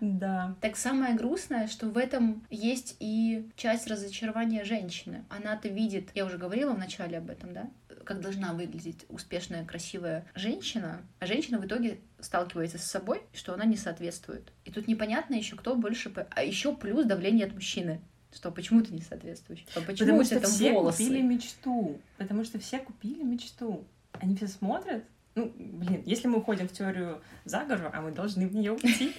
[0.00, 0.56] Да.
[0.60, 5.24] Так самое грустное, что в этом есть и часть разочарования женщины.
[5.28, 7.70] Она-то видит, я уже говорила в начале об этом, да,
[8.04, 13.64] как должна выглядеть успешная, красивая женщина, а женщина в итоге сталкивается с собой, что она
[13.64, 14.52] не соответствует.
[14.64, 16.12] И тут непонятно еще, кто больше...
[16.30, 18.00] А еще плюс давление от мужчины.
[18.34, 19.64] Что почему ты не соответствуешь?
[19.76, 21.04] А почему Потому что все волосы?
[21.04, 22.00] купили мечту.
[22.16, 23.84] Потому что все купили мечту.
[24.12, 25.04] Они все смотрят.
[25.34, 29.14] Ну, блин, если мы уходим в теорию заговора, а мы должны в нее уйти,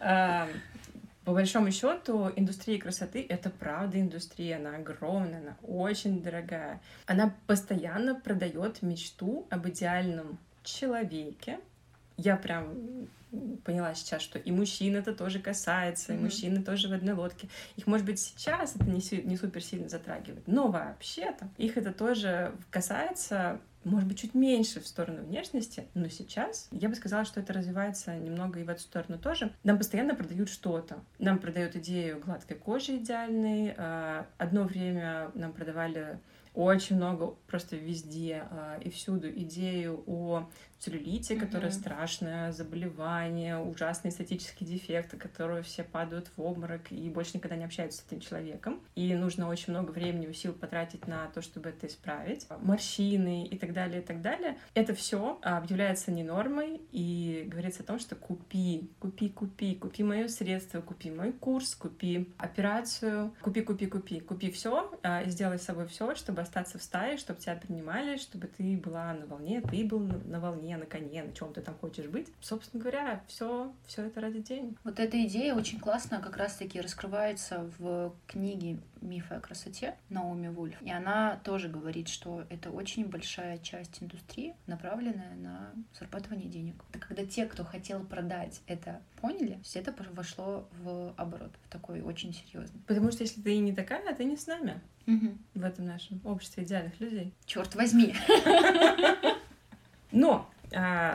[0.00, 0.48] а,
[1.24, 6.80] по большому счету, индустрия красоты— это правда индустрия, она огромная, она очень дорогая.
[7.06, 11.60] Она постоянно продает мечту об идеальном человеке.
[12.16, 12.74] Я прям
[13.64, 16.16] поняла сейчас, что и мужчин это тоже касается, mm-hmm.
[16.16, 17.48] и мужчины тоже в одной лодке.
[17.76, 22.54] Их, может быть, сейчас это не, не супер сильно затрагивает, но вообще-то их это тоже
[22.70, 27.52] касается может быть, чуть меньше в сторону внешности, но сейчас я бы сказала, что это
[27.52, 29.52] развивается немного и в эту сторону тоже.
[29.64, 31.02] Нам постоянно продают что-то.
[31.18, 33.74] Нам продают идею гладкой кожи идеальной.
[33.76, 36.20] А, одно время нам продавали
[36.54, 40.48] очень много просто везде а, и всюду идею о
[40.82, 41.40] целлюлите, mm-hmm.
[41.40, 47.56] которое страшное заболевание, ужасный эстетический дефект, от которого все падают в обморок и больше никогда
[47.56, 48.80] не общаются с этим человеком.
[48.96, 52.46] И нужно очень много времени и сил потратить на то, чтобы это исправить.
[52.60, 54.58] Морщины и так далее, и так далее.
[54.74, 60.26] Это все объявляется не нормой и говорится о том, что купи, купи, купи, купи мое
[60.26, 65.86] средство, купи мой курс, купи операцию, купи, купи, купи, купи все, а, сделай с собой
[65.86, 70.00] все, чтобы остаться в стае, чтобы тебя принимали, чтобы ты была на волне, ты был
[70.00, 72.28] на волне, коне, на коне, на чем ты там хочешь быть.
[72.40, 74.78] Собственно говоря, все, все это ради денег.
[74.84, 80.80] Вот эта идея очень классно как раз-таки раскрывается в книге «Мифы о красоте» Наоми Вульф.
[80.82, 86.82] И она тоже говорит, что это очень большая часть индустрии, направленная на зарабатывание денег.
[86.90, 92.00] Это когда те, кто хотел продать это, поняли, все это вошло в оборот, в такой
[92.00, 92.80] очень серьезный.
[92.86, 94.80] Потому что если ты не такая, ты не с нами.
[95.06, 95.38] Угу.
[95.54, 97.32] В этом нашем обществе идеальных людей.
[97.44, 98.14] Черт возьми.
[100.12, 100.48] Но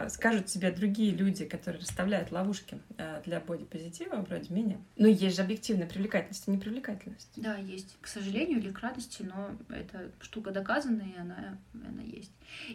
[0.10, 4.78] скажут тебе другие люди, которые расставляют ловушки а, для бодипозитива, вроде меня.
[4.96, 7.32] Но есть же объективная привлекательность и непривлекательность.
[7.36, 7.98] Да, есть.
[8.02, 12.32] К сожалению или к радости, но это штука доказанная, и она, она есть.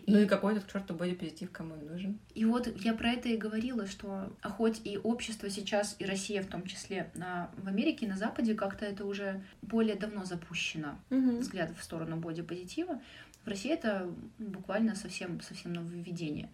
[0.07, 2.19] Ну и, и какой этот к черту бодипозитив кому нужен?
[2.35, 6.43] И вот я про это и говорила, что а хоть и общество сейчас, и Россия
[6.43, 11.39] в том числе, на, в Америке, на Западе как-то это уже более давно запущено, угу.
[11.39, 13.01] взгляд в сторону бодипозитива,
[13.45, 16.51] в России это буквально совсем, совсем нововведение.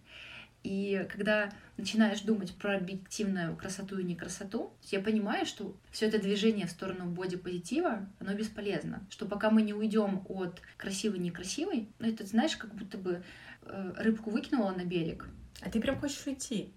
[0.64, 6.66] И когда начинаешь думать про объективную красоту и некрасоту, я понимаю, что все это движение
[6.66, 9.07] в сторону бодипозитива, оно бесполезно.
[9.09, 13.22] Что пока мы не уйдем от красивой-некрасивой, ну это, знаешь, как будто бы
[13.62, 15.29] э, рыбку выкинула на берег.
[15.62, 16.72] А ты прям хочешь уйти?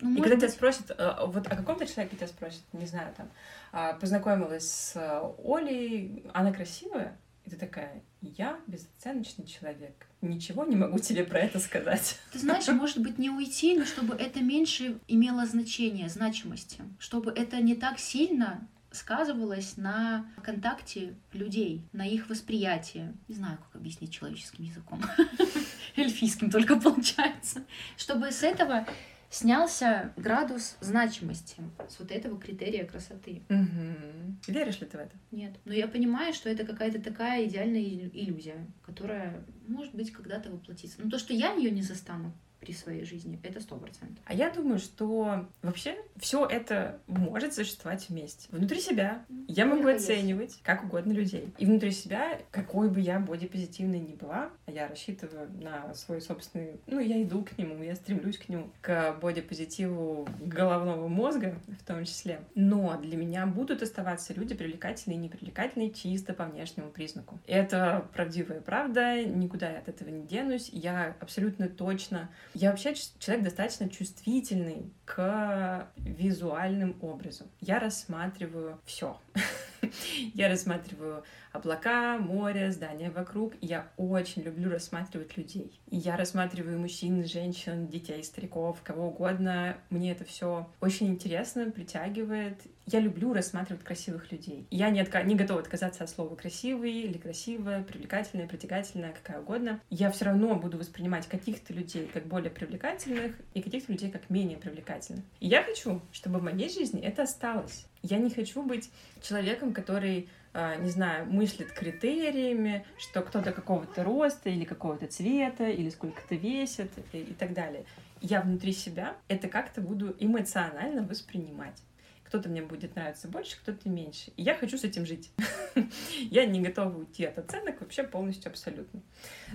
[0.00, 0.40] Ну, и когда быть...
[0.40, 3.30] тебя спросят, э, вот о каком-то человеке тебя спросят, не знаю, там,
[3.70, 7.16] а, познакомилась с Олей, она красивая?
[7.44, 10.06] И ты такая, я безоценочный человек.
[10.20, 12.18] Ничего не могу тебе про это сказать.
[12.32, 16.82] Ты знаешь, может быть, не уйти, но чтобы это меньше имело значение, значимости.
[16.98, 23.12] Чтобы это не так сильно сказывалось на контакте людей, на их восприятии.
[23.28, 25.02] Не знаю, как объяснить человеческим языком.
[25.96, 27.64] Эльфийским только получается.
[27.96, 28.86] Чтобы с этого
[29.32, 31.56] снялся градус значимости
[31.88, 33.42] с вот этого критерия красоты.
[33.48, 34.52] Угу.
[34.52, 35.16] Веришь ли ты в это?
[35.30, 35.54] Нет.
[35.64, 40.98] Но я понимаю, что это какая-то такая идеальная иллюзия, которая, может быть, когда-то воплотится.
[41.02, 42.32] Но то, что я ее не застану,
[42.62, 43.40] при своей жизни.
[43.42, 44.24] Это сто процентов.
[44.24, 48.48] А я думаю, что вообще все это может существовать вместе.
[48.52, 51.52] Внутри себя я могу оценивать как угодно людей.
[51.58, 56.80] И внутри себя, какой бы я бодипозитивной ни была, я рассчитываю на свой собственный...
[56.86, 62.04] Ну, я иду к нему, я стремлюсь к нему, к бодипозитиву головного мозга в том
[62.04, 62.40] числе.
[62.54, 67.40] Но для меня будут оставаться люди привлекательные и непривлекательные чисто по внешнему признаку.
[67.46, 70.68] Это правдивая правда, никуда я от этого не денусь.
[70.72, 72.30] Я абсолютно точно...
[72.54, 77.48] Я вообще человек достаточно чувствительный к визуальным образом.
[77.60, 79.18] Я рассматриваю все.
[80.34, 83.54] Я рассматриваю облака, море, здания вокруг.
[83.60, 85.80] Я очень люблю рассматривать людей.
[85.90, 89.76] Я рассматриваю мужчин, женщин, детей, стариков, кого угодно.
[89.90, 92.60] Мне это все очень интересно, притягивает.
[92.86, 94.66] Я люблю рассматривать красивых людей.
[94.70, 95.22] Я не, отка...
[95.22, 99.80] не готова отказаться от слова красивый или красивая, привлекательная, притягательная, какая угодно.
[99.88, 104.58] Я все равно буду воспринимать каких-то людей как более привлекательных и каких-то людей как менее
[104.58, 105.24] привлекательных.
[105.38, 107.86] И я хочу, чтобы в моей жизни это осталось.
[108.02, 114.64] Я не хочу быть человеком, который не знаю, мыслит критериями, что кто-то какого-то роста или
[114.64, 117.84] какого-то цвета, или сколько-то весит и, и так далее.
[118.20, 121.82] Я внутри себя это как-то буду эмоционально воспринимать.
[122.24, 124.30] Кто-то мне будет нравиться больше, кто-то меньше.
[124.36, 125.30] И я хочу с этим жить.
[126.30, 129.02] я не готова уйти от оценок вообще полностью абсолютно.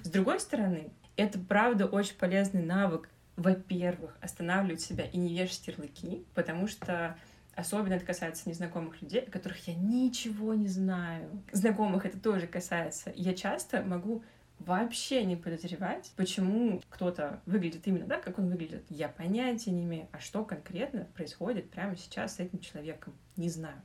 [0.03, 6.25] С другой стороны, это правда очень полезный навык, во-первых, останавливать себя и не вешать ярлыки,
[6.33, 7.17] потому что
[7.57, 11.43] Особенно это касается незнакомых людей, о которых я ничего не знаю.
[11.51, 13.11] Знакомых это тоже касается.
[13.15, 14.23] Я часто могу
[14.59, 18.83] вообще не подозревать, почему кто-то выглядит именно так, как он выглядит.
[18.89, 23.15] Я понятия не имею, а что конкретно происходит прямо сейчас с этим человеком.
[23.37, 23.81] Не знаю.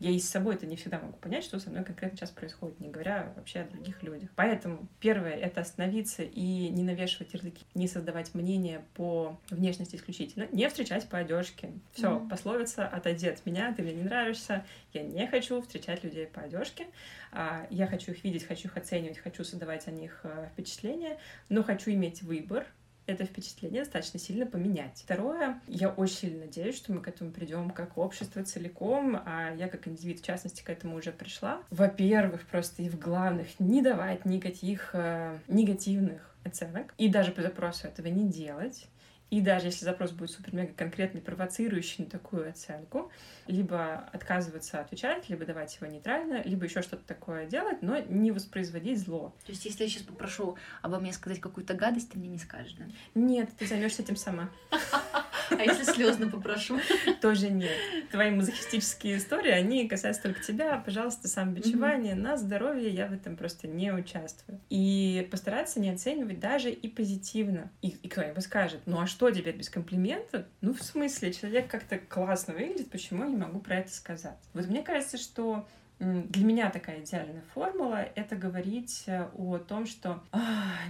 [0.00, 2.80] Я и с собой это не всегда могу понять, что со мной конкретно сейчас происходит,
[2.80, 4.30] не говоря вообще о других людях.
[4.36, 10.68] Поэтому первое— это остановиться и не навешивать ярлыки, не создавать мнение по внешности исключительно, не
[10.68, 11.72] встречать по одежке.
[11.92, 12.28] Все, mm-hmm.
[12.28, 16.86] пословица «отойди от меня, ты мне не нравишься», я не хочу встречать людей по одежке,
[17.30, 21.62] а, я хочу их видеть, хочу их оценивать, хочу создавать о них э, впечатление, но
[21.62, 22.66] хочу иметь выбор,
[23.06, 25.02] это впечатление достаточно сильно поменять.
[25.04, 29.68] Второе, я очень сильно надеюсь, что мы к этому придем как общество целиком, а я
[29.68, 31.62] как индивид, в частности, к этому уже пришла.
[31.70, 37.86] Во-первых, просто и в главных не давать никаких э, негативных оценок, и даже по запросу
[37.86, 38.88] этого не делать.
[39.32, 43.10] И даже если запрос будет супер-мега конкретный, провоцирующий на такую оценку,
[43.46, 49.00] либо отказываться отвечать, либо давать его нейтрально, либо еще что-то такое делать, но не воспроизводить
[49.00, 49.34] зло.
[49.46, 52.74] То есть, если я сейчас попрошу обо мне сказать какую-то гадость, ты мне не скажешь,
[52.74, 52.84] да?
[53.14, 54.50] Нет, ты займешься этим сама.
[55.58, 56.78] А если слезно попрошу?
[57.20, 57.76] Тоже нет.
[58.10, 60.78] Твои мазохистические истории, они касаются только тебя.
[60.78, 62.14] Пожалуйста, самобичевание.
[62.14, 64.60] На здоровье я в этом просто не участвую.
[64.70, 67.70] И постараться не оценивать даже и позитивно.
[67.82, 70.46] И, и кто-нибудь скажет, ну а что теперь без комплимента?
[70.60, 74.38] Ну, в смысле, человек как-то классно выглядит, почему я не могу про это сказать?
[74.54, 75.66] Вот мне кажется, что
[76.02, 80.22] для меня такая идеальная формула— это говорить э, о том, что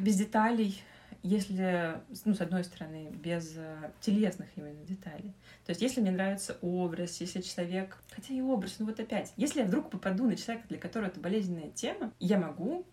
[0.01, 0.83] без деталей
[1.23, 5.33] если, ну, с одной стороны, без э, телесных именно деталей.
[5.65, 7.97] То есть, если мне нравится образ, если человек...
[8.15, 11.21] Хотя и образ, ну вот опять, если я вдруг попаду на человека, для которого это
[11.21, 12.85] болезненная тема, я могу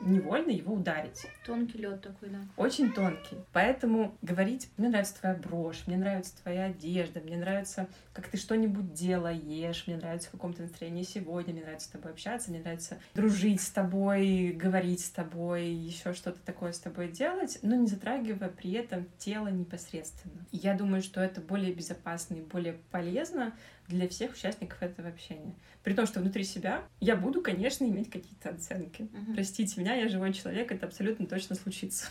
[0.00, 1.26] невольно его ударить.
[1.44, 2.40] Тонкий лед такой, да.
[2.56, 3.36] Очень тонкий.
[3.52, 8.92] Поэтому говорить, мне нравится твоя брошь, мне нравится твоя одежда, мне нравится, как ты что-нибудь
[8.92, 13.60] делаешь, мне нравится в каком-то настроении сегодня, мне нравится с тобой общаться, мне нравится дружить
[13.60, 18.72] с тобой, говорить с тобой, еще что-то такое с тобой делать, но не затрагивая при
[18.72, 20.46] этом тело непосредственно.
[20.50, 23.52] И я думаю, что это более безопасно и более полезно
[23.88, 25.54] для всех участников этого общения.
[25.82, 29.02] При том, что внутри себя я буду, конечно, иметь какие-то оценки.
[29.02, 29.34] Угу.
[29.34, 32.06] Простите меня, я живой человек, это абсолютно точно случится.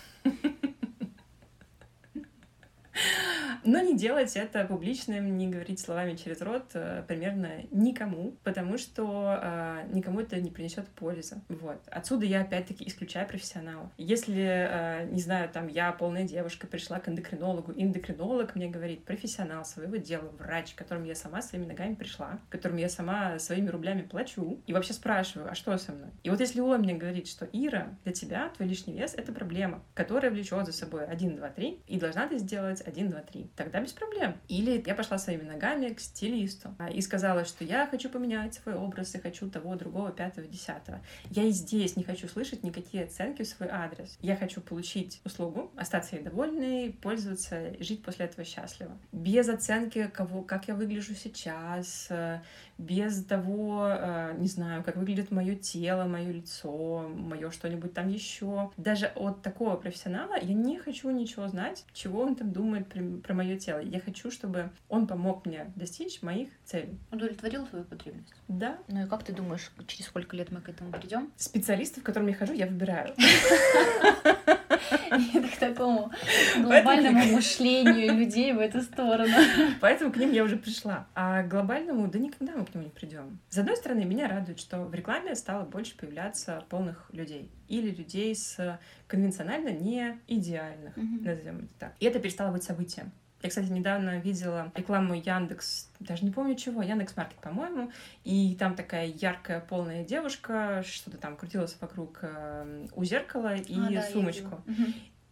[3.63, 9.39] Но не делать это публичным, не говорить словами через рот э, примерно никому, потому что
[9.41, 11.41] э, никому это не принесет пользы.
[11.49, 11.81] Вот.
[11.87, 13.91] Отсюда я опять-таки исключаю профессионала.
[13.97, 19.63] Если, э, не знаю, там я полная девушка, пришла к эндокринологу, эндокринолог мне говорит, профессионал
[19.63, 24.01] своего дела, врач, к которому я сама своими ногами пришла, которому я сама своими рублями
[24.01, 26.09] плачу, и вообще спрашиваю, а что со мной?
[26.23, 29.83] И вот если он мне говорит, что Ира, для тебя твой лишний вес— это проблема,
[29.93, 33.79] которая влечет за собой 1, 2, 3, и должна ты сделать 1, 2, 3 тогда
[33.79, 34.35] без проблем.
[34.47, 38.75] Или я пошла своими ногами к стилисту а, и сказала, что я хочу поменять свой
[38.75, 41.01] образ и хочу того, другого, пятого, десятого.
[41.29, 44.17] Я и здесь не хочу слышать никакие оценки в свой адрес.
[44.21, 48.97] Я хочу получить услугу, остаться ей довольной, пользоваться жить после этого счастливо.
[49.11, 52.39] Без оценки, кого, как я выгляжу сейчас, э,
[52.81, 58.71] без того, э, не знаю, как выглядит мое тело, мое лицо, мое что-нибудь там еще.
[58.77, 63.33] Даже от такого профессионала я не хочу ничего знать, чего он там думает про, про
[63.33, 63.79] мое тело.
[63.79, 66.97] Я хочу, чтобы он помог мне достичь моих целей.
[67.11, 68.33] Удовлетворил твою потребность?
[68.47, 68.77] Да.
[68.87, 71.31] Ну и как ты думаешь, через сколько лет мы к этому придем?
[71.37, 73.13] Специалистов, к которым я хожу, я выбираю.
[75.55, 76.11] К такому
[76.57, 79.33] глобальному мышлению людей в эту сторону.
[79.81, 81.07] Поэтому к ним я уже пришла.
[81.15, 83.39] А глобальному, да никогда мы к нему не придем.
[83.49, 88.35] С одной стороны, меня радует, что в рекламе стало больше появляться полных людей или людей
[88.35, 91.93] с конвенционально не идеальных, назовем это так.
[91.99, 93.11] И это перестало быть событием.
[93.43, 97.91] Я, кстати, недавно видела рекламу Яндекс, даже не помню чего, Яндекс Маркет, по-моему,
[98.23, 103.89] и там такая яркая, полная девушка, что-то там крутилась вокруг э, у зеркала и а,
[103.91, 104.61] да, сумочку.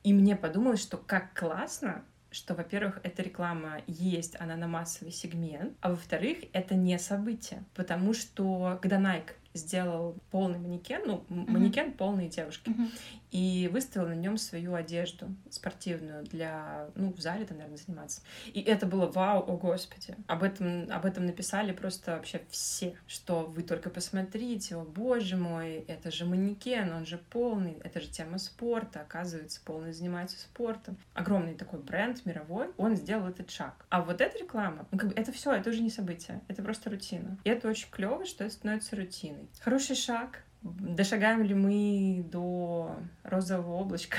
[0.03, 5.73] И мне подумалось, что как классно, что, во-первых, эта реклама есть, она на массовый сегмент,
[5.81, 11.49] а во-вторых, это не событие, потому что когда Nike сделал полный манекен, ну, uh-huh.
[11.49, 12.91] манекен полной девушки, uh-huh.
[13.31, 18.21] И выставил на нем свою одежду спортивную для, ну, в зале там, наверное, заниматься.
[18.53, 20.15] И это было вау, о господи.
[20.27, 25.85] Об этом, об этом написали просто вообще все, что вы только посмотрите, о боже мой,
[25.87, 30.97] это же манекен, он же полный, это же тема спорта, оказывается, полный занимается спортом.
[31.13, 33.85] Огромный такой бренд мировой, он сделал этот шаг.
[33.89, 36.89] А вот эта реклама, ну, как бы это все, это уже не событие, это просто
[36.89, 37.37] рутина.
[37.43, 39.47] И это очень клево, что это становится рутиной.
[39.59, 40.43] Хороший шаг.
[40.61, 44.17] Дошагаем ли мы до розового облачка?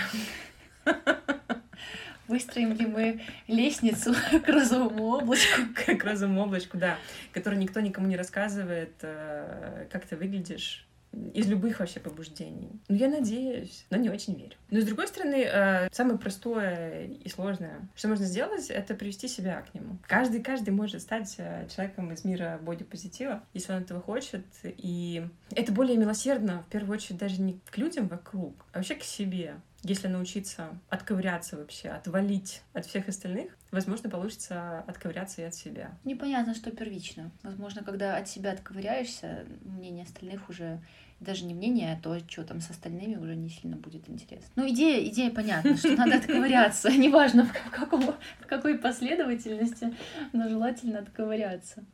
[2.28, 4.14] Выстроим ли мы лестницу
[4.44, 5.62] к розовому облачку?
[5.74, 6.96] К розовому облачку, да.
[7.32, 10.86] Который никто никому не рассказывает, э, как ты выглядишь
[11.34, 12.70] из любых вообще побуждений.
[12.88, 14.54] Ну, я надеюсь, но не очень верю.
[14.70, 19.60] Но, с другой стороны, э, самое простое и сложное, что можно сделать, это привести себя
[19.62, 19.98] к нему.
[20.06, 24.44] Каждый, каждый может стать э, человеком из мира бодипозитива, если он этого хочет.
[24.62, 29.02] И это более милосердно, в первую очередь, даже не к людям вокруг, а вообще к
[29.02, 29.56] себе.
[29.82, 35.92] Если научиться отковыряться вообще, отвалить от всех остальных, возможно, получится отковыряться и от себя.
[36.04, 37.30] Непонятно, что первично.
[37.42, 40.80] Возможно, когда от себя отковыряешься, мнение остальных уже
[41.20, 44.48] даже не мнение, а то, что там с остальными уже не сильно будет интересно.
[44.56, 46.90] Ну, идея, идея понятна, что надо отковыряться.
[46.96, 48.02] Неважно, в, каком,
[48.40, 49.94] в какой последовательности,
[50.32, 51.84] но желательно отковыряться.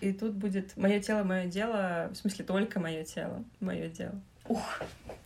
[0.00, 4.20] И тут будет мое тело, мое дело, в смысле только мое тело, мое дело.
[4.48, 4.82] Ух.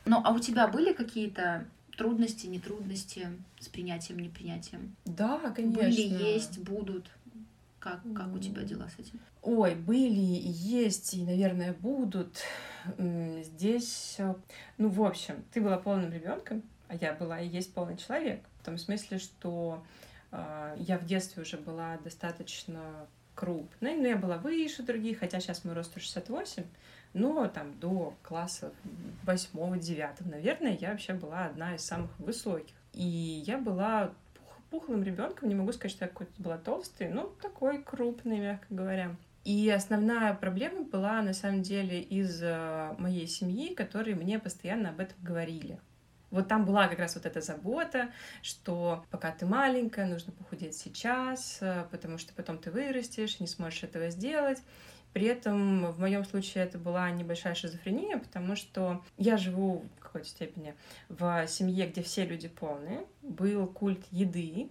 [0.07, 3.29] Ну, а у тебя были какие-то трудности, нетрудности
[3.59, 4.95] с принятием, непринятием?
[5.05, 5.83] Да, конечно.
[5.83, 7.11] Были, есть, будут.
[7.79, 9.19] Как, как у тебя дела с этим?
[9.43, 12.43] Ой, были, есть и, наверное, будут.
[12.97, 14.19] Здесь,
[14.79, 18.41] ну, в общем, ты была полным ребенком, а я была и есть полный человек.
[18.61, 19.83] В том смысле, что
[20.31, 25.65] э, я в детстве уже была достаточно крупной, но я была выше других, хотя сейчас
[25.65, 26.65] мой рост 168,
[27.15, 28.73] но там до класса
[29.25, 32.75] восьмого, девятого, наверное, я вообще была одна из самых высоких.
[32.93, 34.13] И я была
[34.71, 39.15] пухлым ребенком, не могу сказать, что я какой-то была толстый, но такой крупный, мягко говоря.
[39.45, 45.01] И основная проблема была, на самом деле, из э, моей семьи, которые мне постоянно об
[45.01, 45.81] этом говорили.
[46.31, 48.11] Вот там была как раз вот эта забота,
[48.41, 53.83] что пока ты маленькая, нужно похудеть сейчас, э, потому что потом ты вырастешь, не сможешь
[53.83, 54.63] этого сделать.
[55.13, 60.27] При этом в моем случае это была небольшая шизофрения, потому что я живу в какой-то
[60.27, 60.75] степени
[61.09, 63.05] в семье, где все люди полные.
[63.21, 64.71] Был культ еды,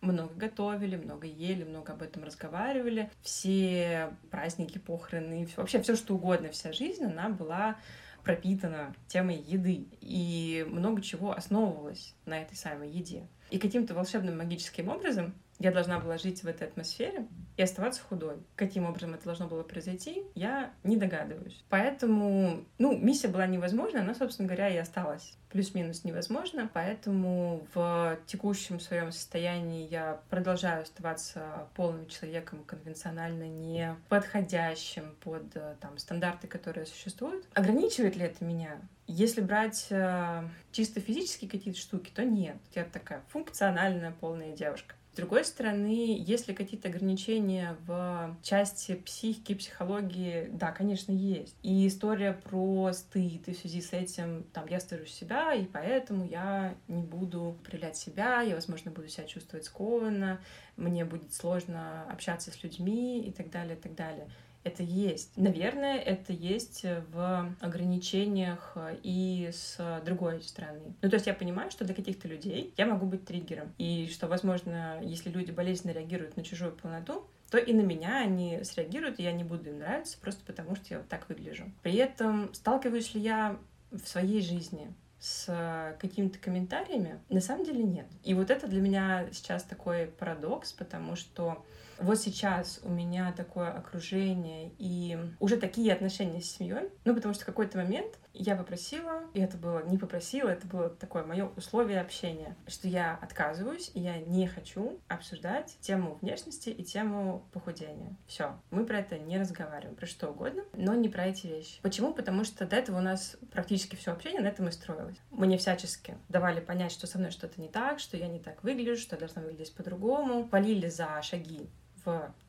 [0.00, 3.10] много готовили, много ели, много об этом разговаривали.
[3.22, 7.76] Все праздники, похороны, вообще все что угодно, вся жизнь, она была
[8.22, 9.86] пропитана темой еды.
[10.00, 13.26] И много чего основывалось на этой самой еде.
[13.50, 17.26] И каким-то волшебным магическим образом я должна была жить в этой атмосфере
[17.58, 18.36] и оставаться худой.
[18.54, 21.64] Каким образом это должно было произойти, я не догадываюсь.
[21.68, 28.80] Поэтому, ну, миссия была невозможна, она, собственно говоря, и осталась плюс-минус невозможно, поэтому в текущем
[28.80, 35.50] своем состоянии я продолжаю оставаться полным человеком, конвенционально не подходящим под
[35.80, 37.46] там, стандарты, которые существуют.
[37.54, 38.78] Ограничивает ли это меня?
[39.06, 42.58] Если брать э, чисто физические какие-то штуки, то нет.
[42.74, 44.94] Я такая функциональная полная девушка.
[45.18, 51.56] Другой стороны, если какие-то ограничения в части психики, психологии, да, конечно, есть.
[51.62, 56.24] И история про стыд и в связи с этим, там, я стырю себя, и поэтому
[56.24, 60.40] я не буду проявлять себя, я, возможно, буду себя чувствовать скованно,
[60.76, 64.28] мне будет сложно общаться с людьми и так далее, и так далее
[64.68, 65.36] это есть.
[65.36, 70.94] Наверное, это есть в ограничениях и с другой стороны.
[71.02, 73.74] Ну, то есть я понимаю, что для каких-то людей я могу быть триггером.
[73.78, 78.62] И что, возможно, если люди болезненно реагируют на чужую полноту, то и на меня они
[78.62, 81.64] среагируют, и я не буду им нравиться просто потому, что я вот так выгляжу.
[81.82, 83.58] При этом сталкиваюсь ли я
[83.90, 87.18] в своей жизни с какими-то комментариями?
[87.30, 88.06] На самом деле нет.
[88.22, 91.64] И вот это для меня сейчас такой парадокс, потому что
[92.00, 97.42] вот сейчас у меня такое окружение и уже такие отношения с семьей, ну, потому что
[97.42, 102.00] в какой-то момент я попросила, и это было не попросила, это было такое мое условие
[102.00, 108.16] общения, что я отказываюсь, и я не хочу обсуждать тему внешности и тему похудения.
[108.26, 111.80] Все, мы про это не разговариваем, про что угодно, но не про эти вещи.
[111.82, 112.14] Почему?
[112.14, 115.16] Потому что до этого у нас практически все общение на этом и строилось.
[115.30, 119.00] Мне всячески давали понять, что со мной что-то не так, что я не так выгляжу,
[119.00, 121.68] что я должна выглядеть по-другому, полили за шаги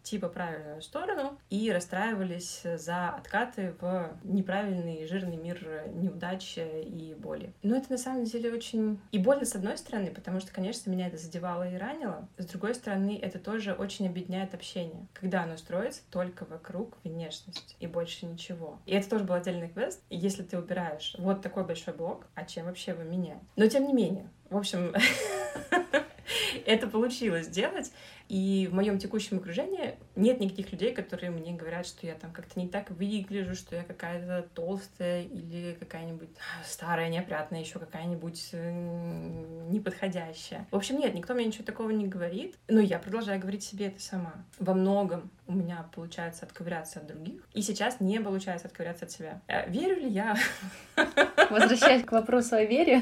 [0.03, 7.53] типа правильную сторону и расстраивались за откаты в неправильный жирный мир неудачи и боли.
[7.61, 11.07] Но это на самом деле очень и больно с одной стороны, потому что, конечно, меня
[11.07, 12.27] это задевало и ранило.
[12.37, 17.87] С другой стороны, это тоже очень объединяет общение, когда оно строится только вокруг внешности и
[17.87, 18.79] больше ничего.
[18.85, 20.01] И это тоже был отдельный квест.
[20.09, 23.39] Если ты убираешь вот такой большой блок, а чем вообще его менять?
[23.55, 24.93] Но тем не менее, в общем,
[26.65, 27.91] это получилось сделать.
[28.29, 32.59] И в моем текущем окружении нет никаких людей, которые мне говорят, что я там как-то
[32.59, 36.29] не так выгляжу, что я какая-то толстая или какая-нибудь
[36.65, 40.67] старая, неопрятная, еще какая-нибудь неподходящая.
[40.69, 43.99] В общем, нет, никто мне ничего такого не говорит, но я продолжаю говорить себе это
[43.99, 44.45] сама.
[44.59, 49.41] Во многом у меня получается отковыряться от других, и сейчас не получается отковыряться от себя.
[49.47, 50.37] Э, верю ли я?
[51.49, 53.01] Возвращаясь к вопросу о вере.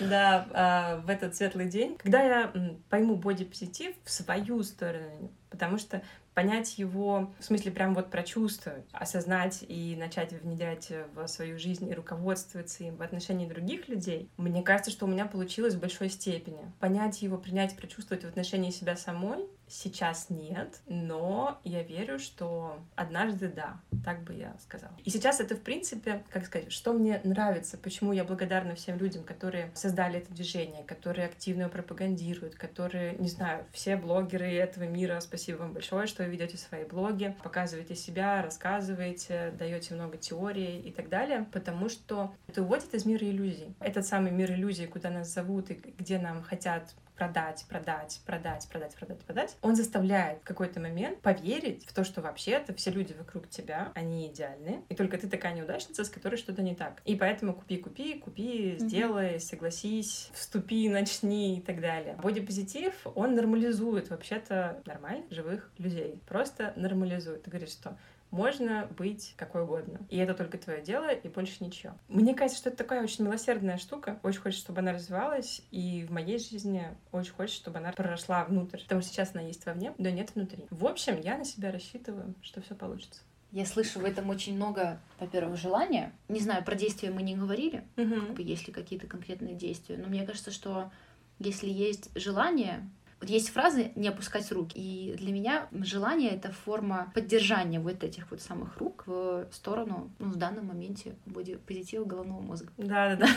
[0.00, 2.52] Да, а, в этот светлый день, когда я
[2.90, 6.02] пойму бодипозитив в свою сторону, потому что
[6.34, 11.94] понять его, в смысле прям вот прочувствовать, осознать и начать внедрять в свою жизнь и
[11.94, 16.70] руководствоваться им в отношении других людей, мне кажется, что у меня получилось в большой степени.
[16.78, 23.48] Понять его, принять, прочувствовать в отношении себя самой сейчас нет, но я верю, что однажды
[23.48, 24.92] да, так бы я сказала.
[25.04, 29.24] И сейчас это, в принципе, как сказать, что мне нравится, почему я благодарна всем людям,
[29.24, 35.18] которые создали это движение, которые активно его пропагандируют, которые, не знаю, все блогеры этого мира,
[35.20, 40.92] спасибо вам большое, что вы ведете свои блоги, показываете себя, рассказываете, даете много теорий и
[40.92, 43.74] так далее, потому что это уводит из мира иллюзий.
[43.80, 48.94] Этот самый мир иллюзий, куда нас зовут и где нам хотят продать, продать, продать, продать,
[48.94, 53.48] продать, продать, он заставляет в какой-то момент поверить в то, что вообще-то все люди вокруг
[53.48, 57.00] тебя, они идеальны, и только ты такая неудачница, с которой что-то не так.
[57.04, 62.16] И поэтому купи, купи, купи, сделай, согласись, вступи, начни и так далее.
[62.22, 66.22] Бодипозитив, он нормализует вообще-то нормальных, живых людей.
[66.28, 67.42] Просто нормализует.
[67.42, 67.96] Ты говоришь, что
[68.30, 70.00] можно быть какой угодно.
[70.10, 71.94] И это только твое дело, и больше ничего.
[72.08, 74.18] Мне кажется, что это такая очень милосердная штука.
[74.22, 78.80] Очень хочется, чтобы она развивалась, и в моей жизни очень хочется, чтобы она проросла внутрь.
[78.82, 80.64] Потому что сейчас она есть вовне, но нет внутри.
[80.70, 83.20] В общем, я на себя рассчитываю, что все получится.
[83.52, 86.12] Я слышу в этом очень много, во-первых, желания.
[86.28, 88.14] Не знаю, про действия мы не говорили, угу.
[88.14, 89.96] как бы, есть ли какие-то конкретные действия.
[89.96, 90.90] Но мне кажется, что
[91.38, 92.88] если есть желание,
[93.20, 94.74] вот есть фразы «не опускать руки».
[94.76, 100.28] И для меня желание— это форма поддержания вот этих вот самых рук в сторону, ну,
[100.28, 102.70] в данном моменте, будет позитива головного мозга.
[102.76, 103.28] Да-да-да.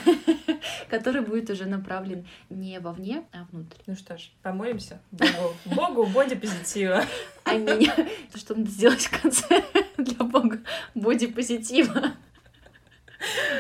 [0.89, 3.77] Который будет уже направлен не вовне, а внутрь.
[3.87, 5.55] Ну что ж, помолимся Богу.
[5.65, 7.05] Богу боди-позитива.
[7.45, 7.89] Аминь.
[8.35, 9.63] Что надо сделать в конце
[9.97, 10.59] для Бога
[10.93, 12.13] боди-позитива?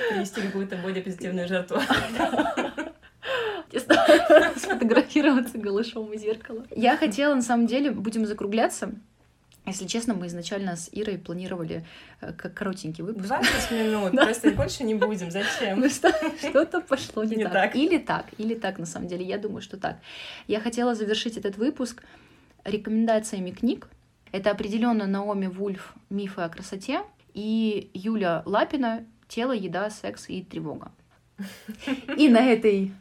[0.09, 1.79] Принести какую-то боди-позитивную жертву
[4.57, 6.65] сфотографироваться голышом у зеркала.
[6.75, 8.93] Я хотела, на самом деле, будем закругляться.
[9.65, 11.85] Если честно, мы изначально с Ирой планировали
[12.21, 13.27] э, как коротенький выпуск.
[13.27, 15.29] 20 минут, просто больше не будем.
[15.29, 15.79] Зачем?
[15.79, 17.75] Ну что-то пошло не, так.
[17.75, 19.23] Или так, или так, на самом деле.
[19.25, 19.97] Я думаю, что так.
[20.47, 22.03] Я хотела завершить этот выпуск
[22.63, 23.87] рекомендациями книг.
[24.31, 27.01] Это определенно Наоми Вульф «Мифы о красоте»
[27.33, 30.91] и Юля Лапина «Тело, еда, секс и тревога».
[32.17, 32.91] И на этой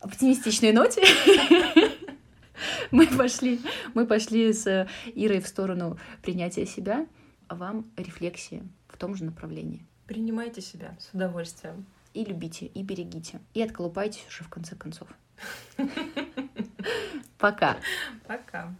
[0.00, 1.02] оптимистичной ноте
[2.90, 3.60] мы пошли,
[3.94, 7.06] мы пошли с Ирой в сторону принятия себя,
[7.48, 9.86] а вам рефлексии в том же направлении.
[10.06, 11.86] Принимайте себя с удовольствием.
[12.14, 13.40] И любите, и берегите.
[13.54, 15.08] И отколупайтесь уже в конце концов.
[17.38, 17.76] Пока.
[18.26, 18.74] Пока.